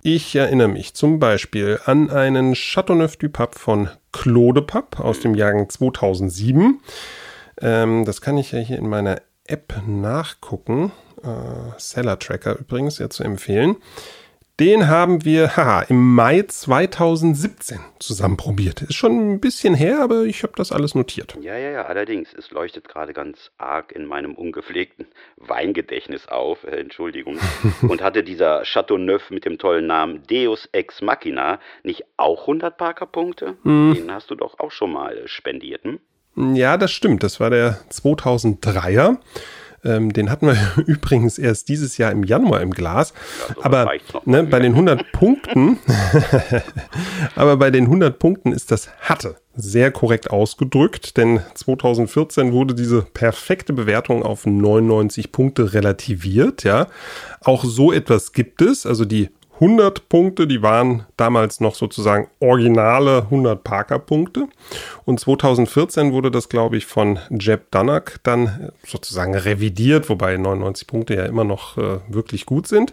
Ich 0.03 0.35
erinnere 0.37 0.69
mich 0.69 0.95
zum 0.95 1.19
Beispiel 1.19 1.81
an 1.85 2.11
einen 2.11 2.55
Chateauneuf 2.55 3.17
du 3.17 3.29
Pape 3.29 3.59
von 3.59 3.89
Claude 4.13 4.63
Pape 4.63 5.03
aus 5.03 5.21
dem 5.21 5.35
Jahrgang 5.35 5.69
2007. 5.69 6.81
Ähm, 7.61 8.05
das 8.05 8.21
kann 8.21 8.37
ich 8.39 8.53
ja 8.53 8.59
hier 8.59 8.79
in 8.79 8.89
meiner 8.89 9.23
App 9.47 9.75
nachgucken. 9.87 10.93
Äh, 11.23 11.79
Seller 11.79 12.19
Tracker 12.19 12.59
übrigens, 12.59 12.99
ja 12.99 13.09
zu 13.09 13.25
empfehlen. 13.25 13.77
Den 14.59 14.89
haben 14.89 15.27
wir 15.27 15.55
haha, 15.55 15.83
im 15.83 16.15
Mai 16.15 16.41
2017 16.41 17.79
zusammen 17.99 18.39
probiert. 18.39 18.81
Ist 18.81 18.95
schon 18.95 19.35
ein 19.35 19.39
bisschen 19.39 19.75
her, 19.75 20.01
aber 20.01 20.23
ich 20.23 20.43
habe 20.45 20.55
das 20.57 20.73
alles 20.73 20.95
notiert. 20.95 21.37
Ja, 21.43 21.59
ja, 21.59 21.73
ja, 21.73 21.83
allerdings. 21.83 22.33
Es 22.33 22.51
leuchtet 22.51 22.89
gerade 22.89 23.13
ganz 23.13 23.51
arg 23.59 23.93
in 23.93 24.07
meinem 24.07 24.35
ungepflegten 24.35 25.09
Weingedächtnis 25.37 26.27
auf, 26.29 26.65
äh, 26.65 26.81
Entschuldigung. 26.81 27.39
Und 27.83 28.03
hatte 28.03 28.25
dieser 28.25 28.63
Chateau 28.63 28.97
Neuf 28.97 29.29
mit 29.29 29.45
dem 29.45 29.59
tollen 29.59 29.87
Namen 29.87 30.23
Deus 30.27 30.67
Ex 30.73 31.03
Machina 31.03 31.61
nicht 31.83 32.05
auch 32.17 32.43
100 32.43 32.79
Parker-Punkte? 32.79 33.59
Mm. 33.63 33.93
Den 33.93 34.11
hast 34.11 34.31
du 34.31 34.37
doch 34.37 34.59
auch 34.59 34.71
schon 34.71 34.91
mal 34.91 35.21
spendiert, 35.27 35.85
hm? 35.85 36.01
Ja, 36.57 36.79
das 36.79 36.93
stimmt. 36.93 37.23
Das 37.23 37.41
war 37.41 37.51
der 37.51 37.79
2003er. 37.91 39.19
Ähm, 39.85 40.13
den 40.13 40.31
hatten 40.31 40.47
wir 40.47 40.57
übrigens 40.87 41.39
erst 41.39 41.69
dieses 41.69 41.99
Jahr 41.99 42.13
im 42.13 42.25
Januar 42.25 42.61
im 42.61 42.71
Glas. 42.71 43.13
Also 43.49 43.63
aber 43.63 43.91
ne, 44.25 44.43
bei 44.45 44.59
den 44.59 44.73
100 44.73 45.13
Punkten, 45.13 45.79
aber 47.35 47.57
bei 47.57 47.71
den 47.71 47.85
100 47.85 48.19
Punkten 48.19 48.53
ist 48.53 48.71
das 48.71 48.89
hatte 49.01 49.37
sehr 49.57 49.91
korrekt 49.91 50.31
ausgedrückt, 50.31 51.17
denn 51.17 51.41
2014 51.55 52.53
wurde 52.53 52.75
diese 52.75 53.03
perfekte 53.03 53.73
Bewertung 53.73 54.23
auf 54.23 54.45
99 54.45 55.33
Punkte 55.33 55.73
relativiert, 55.73 56.63
ja. 56.65 56.89
Auch 57.41 57.65
so 57.65 57.93
etwas 57.93 58.33
gibt 58.33 58.61
es, 58.61 58.85
also 58.85 59.05
die 59.05 59.31
100 59.57 60.09
Punkte, 60.11 60.47
die 60.47 60.63
waren 60.63 61.07
damals 61.17 61.61
noch 61.61 61.75
sozusagen 61.75 62.29
originale 62.41 63.23
100 63.23 63.65
Parker-Punkte. 63.65 64.49
Und 65.07 65.19
2014 65.19 66.13
wurde 66.13 66.31
das, 66.31 66.49
glaube 66.49 66.77
ich, 66.77 66.85
von 66.85 67.19
Jeb 67.31 67.71
Dunnock 67.71 68.17
dann 68.23 68.71
sozusagen 68.87 69.35
revidiert, 69.35 70.11
wobei 70.11 70.37
99 70.37 70.87
Punkte 70.87 71.15
ja 71.15 71.25
immer 71.25 71.45
noch 71.45 71.79
äh, 71.79 72.01
wirklich 72.09 72.45
gut 72.45 72.69
sind. 72.69 72.93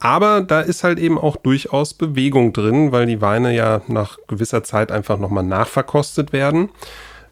Aber 0.00 0.42
da 0.42 0.60
ist 0.60 0.84
halt 0.84 0.98
eben 0.98 1.18
auch 1.18 1.36
durchaus 1.36 1.94
Bewegung 1.94 2.52
drin, 2.52 2.92
weil 2.92 3.06
die 3.06 3.22
Weine 3.22 3.54
ja 3.54 3.80
nach 3.88 4.18
gewisser 4.28 4.62
Zeit 4.64 4.92
einfach 4.92 5.18
nochmal 5.18 5.44
nachverkostet 5.44 6.32
werden 6.32 6.68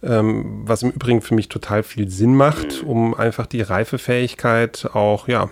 ähm, 0.02 0.62
was 0.66 0.82
im 0.82 0.90
Übrigen 0.90 1.20
für 1.20 1.34
mich 1.34 1.48
total 1.48 1.82
viel 1.82 2.08
Sinn 2.08 2.34
macht, 2.34 2.82
um 2.82 3.14
einfach 3.14 3.46
die 3.46 3.62
Reifefähigkeit 3.62 4.90
auch 4.94 5.28
ja 5.28 5.50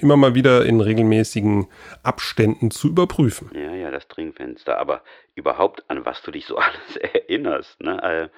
immer 0.00 0.16
mal 0.16 0.34
wieder 0.34 0.64
in 0.64 0.80
regelmäßigen 0.80 1.68
Abständen 2.02 2.70
zu 2.70 2.88
überprüfen. 2.88 3.50
Ja, 3.54 3.74
ja, 3.74 3.90
das 3.90 4.08
Trinkfenster, 4.08 4.78
aber 4.78 5.02
überhaupt 5.34 5.84
an 5.88 6.04
was 6.04 6.22
du 6.22 6.30
dich 6.30 6.46
so 6.46 6.56
alles 6.56 6.96
erinnerst. 6.96 7.80
Ne? 7.80 8.02
Äh, 8.02 8.28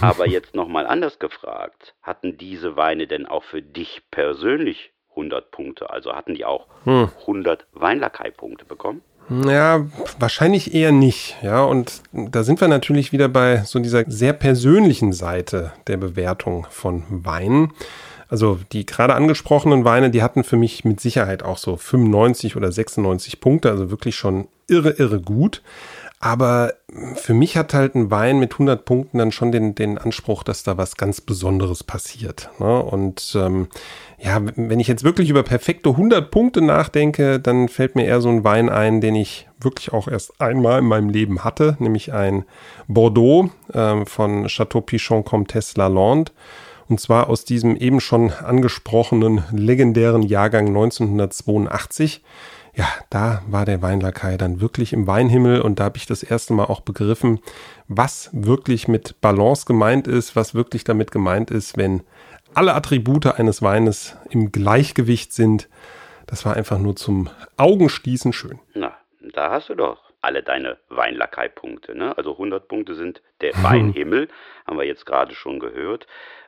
aber 0.00 0.28
jetzt 0.28 0.54
nochmal 0.54 0.86
anders 0.86 1.18
gefragt, 1.18 1.94
hatten 2.02 2.36
diese 2.36 2.76
Weine 2.76 3.06
denn 3.06 3.26
auch 3.26 3.44
für 3.44 3.62
dich 3.62 4.02
persönlich 4.10 4.92
100 5.10 5.50
Punkte? 5.50 5.90
Also 5.90 6.14
hatten 6.14 6.34
die 6.34 6.44
auch 6.44 6.66
hm. 6.84 7.10
100 7.20 7.66
Weinlakai-Punkte 7.72 8.64
bekommen? 8.64 9.02
Ja, 9.30 9.86
wahrscheinlich 10.18 10.74
eher 10.74 10.92
nicht. 10.92 11.36
Ja, 11.42 11.64
und 11.64 12.02
da 12.12 12.42
sind 12.42 12.60
wir 12.60 12.68
natürlich 12.68 13.12
wieder 13.12 13.28
bei 13.28 13.62
so 13.64 13.78
dieser 13.78 14.04
sehr 14.06 14.32
persönlichen 14.32 15.12
Seite 15.12 15.72
der 15.86 15.96
Bewertung 15.96 16.66
von 16.70 17.04
Weinen. 17.08 17.72
Also 18.28 18.58
die 18.72 18.86
gerade 18.86 19.14
angesprochenen 19.14 19.84
Weine, 19.84 20.10
die 20.10 20.22
hatten 20.22 20.44
für 20.44 20.56
mich 20.56 20.84
mit 20.84 21.00
Sicherheit 21.00 21.42
auch 21.42 21.58
so 21.58 21.76
95 21.76 22.56
oder 22.56 22.72
96 22.72 23.40
Punkte, 23.40 23.70
also 23.70 23.90
wirklich 23.90 24.16
schon 24.16 24.48
irre, 24.66 24.90
irre 24.90 25.20
gut. 25.20 25.62
Aber 26.24 26.72
für 27.16 27.34
mich 27.34 27.58
hat 27.58 27.74
halt 27.74 27.94
ein 27.94 28.10
Wein 28.10 28.38
mit 28.38 28.54
100 28.54 28.86
Punkten 28.86 29.18
dann 29.18 29.30
schon 29.30 29.52
den, 29.52 29.74
den 29.74 29.98
Anspruch, 29.98 30.42
dass 30.42 30.62
da 30.62 30.78
was 30.78 30.96
ganz 30.96 31.20
Besonderes 31.20 31.84
passiert. 31.84 32.48
Ne? 32.58 32.82
Und 32.82 33.36
ähm, 33.38 33.68
ja, 34.18 34.40
wenn 34.56 34.80
ich 34.80 34.88
jetzt 34.88 35.04
wirklich 35.04 35.28
über 35.28 35.42
perfekte 35.42 35.90
100 35.90 36.30
Punkte 36.30 36.62
nachdenke, 36.62 37.40
dann 37.40 37.68
fällt 37.68 37.94
mir 37.94 38.06
eher 38.06 38.22
so 38.22 38.30
ein 38.30 38.42
Wein 38.42 38.70
ein, 38.70 39.02
den 39.02 39.16
ich 39.16 39.48
wirklich 39.60 39.92
auch 39.92 40.08
erst 40.08 40.40
einmal 40.40 40.78
in 40.78 40.86
meinem 40.86 41.10
Leben 41.10 41.44
hatte, 41.44 41.76
nämlich 41.78 42.14
ein 42.14 42.46
Bordeaux 42.88 43.50
ähm, 43.74 44.06
von 44.06 44.46
Chateau 44.46 44.80
Pichon 44.80 45.26
Comtesse 45.26 45.74
Lalande. 45.76 46.32
Und 46.88 47.00
zwar 47.00 47.28
aus 47.28 47.44
diesem 47.44 47.76
eben 47.76 48.00
schon 48.00 48.32
angesprochenen 48.32 49.44
legendären 49.52 50.22
Jahrgang 50.22 50.68
1982 50.68 52.22
ja, 52.74 52.88
da 53.10 53.42
war 53.46 53.64
der 53.64 53.82
Weinlakai 53.82 54.36
dann 54.36 54.60
wirklich 54.60 54.92
im 54.92 55.06
Weinhimmel 55.06 55.60
und 55.60 55.78
da 55.78 55.84
habe 55.84 55.96
ich 55.96 56.06
das 56.06 56.22
erste 56.22 56.52
Mal 56.54 56.64
auch 56.64 56.80
begriffen, 56.80 57.40
was 57.86 58.30
wirklich 58.32 58.88
mit 58.88 59.20
Balance 59.20 59.64
gemeint 59.66 60.08
ist, 60.08 60.34
was 60.34 60.54
wirklich 60.54 60.84
damit 60.84 61.10
gemeint 61.10 61.50
ist, 61.50 61.76
wenn 61.76 62.02
alle 62.54 62.74
Attribute 62.74 63.26
eines 63.26 63.62
Weines 63.62 64.16
im 64.30 64.52
Gleichgewicht 64.52 65.32
sind. 65.32 65.68
Das 66.26 66.44
war 66.44 66.56
einfach 66.56 66.78
nur 66.78 66.96
zum 66.96 67.28
Augenschließen 67.56 68.32
schön. 68.32 68.58
Na, 68.74 68.96
da 69.20 69.50
hast 69.50 69.68
du 69.68 69.74
doch 69.74 70.04
alle 70.20 70.42
deine 70.42 70.78
Weinlackeipunkte. 70.88 71.96
Ne? 71.96 72.16
Also 72.16 72.32
100 72.32 72.66
Punkte 72.66 72.94
sind 72.94 73.22
der 73.40 73.52
Weinhimmel, 73.62 74.28
haben 74.66 74.78
wir 74.78 74.86
jetzt 74.86 75.04
gerade 75.04 75.34
schon 75.34 75.60
gehört. 75.60 76.06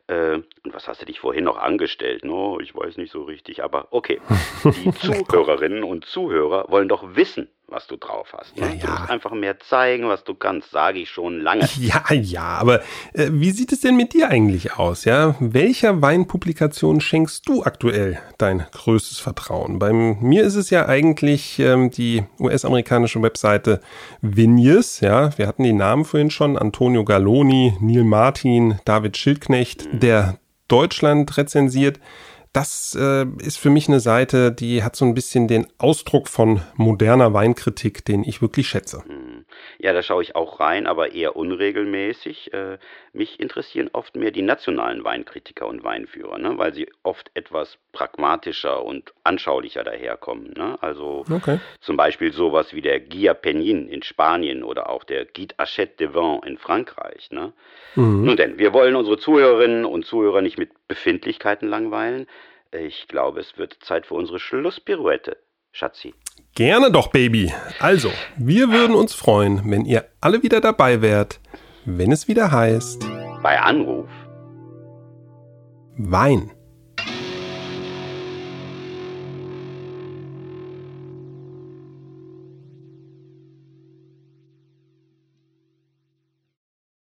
Äh, 0.08 0.34
und 0.34 0.74
was 0.74 0.86
hast 0.86 1.02
du 1.02 1.06
dich 1.06 1.20
vorhin 1.20 1.44
noch 1.44 1.58
angestellt? 1.58 2.24
No, 2.24 2.60
ich 2.60 2.74
weiß 2.74 2.96
nicht 2.96 3.10
so 3.10 3.24
richtig, 3.24 3.62
aber 3.64 3.88
okay. 3.90 4.20
Die 4.64 4.92
Zuhörerinnen 4.92 5.82
und 5.82 6.04
Zuhörer 6.04 6.66
wollen 6.68 6.88
doch 6.88 7.16
wissen, 7.16 7.48
was 7.68 7.86
du 7.88 7.96
drauf 7.96 8.28
hast. 8.36 8.56
Ne? 8.56 8.66
Ja, 8.66 8.72
Du 8.72 8.86
ja. 8.86 8.98
musst 9.00 9.10
einfach 9.10 9.32
mehr 9.32 9.58
zeigen, 9.58 10.08
was 10.08 10.22
du 10.22 10.34
kannst, 10.34 10.70
sage 10.70 11.00
ich 11.00 11.10
schon 11.10 11.40
lange. 11.40 11.68
Ja, 11.78 12.12
ja, 12.12 12.42
aber 12.44 12.80
äh, 13.12 13.28
wie 13.32 13.50
sieht 13.50 13.72
es 13.72 13.80
denn 13.80 13.96
mit 13.96 14.12
dir 14.12 14.28
eigentlich 14.28 14.76
aus? 14.78 15.04
Ja, 15.04 15.34
welcher 15.40 16.00
Weinpublikation 16.00 17.00
schenkst 17.00 17.48
du 17.48 17.64
aktuell 17.64 18.18
dein 18.38 18.66
größtes 18.72 19.18
Vertrauen? 19.18 19.78
Bei 19.78 19.92
mir 19.92 20.44
ist 20.44 20.54
es 20.54 20.70
ja 20.70 20.86
eigentlich 20.86 21.58
ähm, 21.58 21.90
die 21.90 22.24
US-amerikanische 22.40 23.20
Webseite 23.20 23.80
Vignes. 24.20 25.00
Ja, 25.00 25.36
wir 25.36 25.46
hatten 25.46 25.64
die 25.64 25.72
Namen 25.72 26.04
vorhin 26.04 26.30
schon: 26.30 26.56
Antonio 26.56 27.04
Galloni, 27.04 27.76
Neil 27.80 28.04
Martin, 28.04 28.78
David 28.84 29.16
Schildknecht, 29.16 29.88
der 29.92 30.38
Deutschland 30.68 31.36
rezensiert. 31.36 31.98
Das 32.56 32.96
äh, 32.98 33.26
ist 33.42 33.58
für 33.58 33.68
mich 33.68 33.86
eine 33.86 34.00
Seite, 34.00 34.50
die 34.50 34.82
hat 34.82 34.96
so 34.96 35.04
ein 35.04 35.12
bisschen 35.12 35.46
den 35.46 35.66
Ausdruck 35.76 36.26
von 36.26 36.62
moderner 36.76 37.34
Weinkritik, 37.34 38.02
den 38.06 38.24
ich 38.24 38.40
wirklich 38.40 38.66
schätze. 38.66 39.04
Ja, 39.78 39.92
da 39.92 40.02
schaue 40.02 40.22
ich 40.22 40.34
auch 40.34 40.60
rein, 40.60 40.86
aber 40.86 41.12
eher 41.12 41.36
unregelmäßig. 41.36 42.52
Äh, 42.52 42.78
mich 43.12 43.40
interessieren 43.40 43.90
oft 43.92 44.16
mehr 44.16 44.30
die 44.30 44.42
nationalen 44.42 45.04
Weinkritiker 45.04 45.66
und 45.66 45.84
Weinführer, 45.84 46.38
ne? 46.38 46.56
weil 46.58 46.72
sie 46.74 46.88
oft 47.02 47.30
etwas 47.34 47.78
pragmatischer 47.92 48.84
und 48.84 49.12
anschaulicher 49.24 49.84
daherkommen. 49.84 50.54
Ne? 50.56 50.76
Also 50.80 51.24
Okay. 51.30 51.58
zum 51.80 51.96
Beispiel 51.96 52.32
sowas 52.32 52.72
wie 52.74 52.82
der 52.82 53.00
Guia 53.00 53.34
Penin 53.34 53.88
in 53.88 54.02
Spanien 54.02 54.62
oder 54.62 54.88
auch 54.88 55.04
der 55.04 55.24
Guide 55.26 55.54
Hachette 55.58 55.96
de 55.98 56.14
Vin 56.14 56.40
in 56.46 56.58
Frankreich. 56.58 57.30
Ne? 57.30 57.52
Nun 58.24 58.36
denn, 58.36 58.58
wir 58.58 58.72
wollen 58.72 58.96
unsere 58.96 59.18
Zuhörerinnen 59.18 59.84
und 59.84 60.04
Zuhörer 60.04 60.42
nicht 60.42 60.58
mit 60.58 60.70
Befindlichkeiten 60.88 61.68
langweilen. 61.68 62.26
Ich 62.72 63.08
glaube, 63.08 63.40
es 63.40 63.56
wird 63.56 63.74
Zeit 63.80 64.06
für 64.06 64.14
unsere 64.14 64.38
Schlusspirouette, 64.38 65.36
Schatzi. 65.76 66.14
Gerne 66.54 66.90
doch, 66.90 67.08
Baby. 67.08 67.52
Also, 67.80 68.10
wir 68.36 68.70
würden 68.70 68.96
uns 68.96 69.12
freuen, 69.12 69.60
wenn 69.70 69.84
ihr 69.84 70.06
alle 70.22 70.42
wieder 70.42 70.62
dabei 70.62 71.02
wärt, 71.02 71.38
wenn 71.84 72.12
es 72.12 72.28
wieder 72.28 72.50
heißt 72.50 73.06
Bei 73.42 73.60
Anruf 73.60 74.08
Wein 75.98 76.50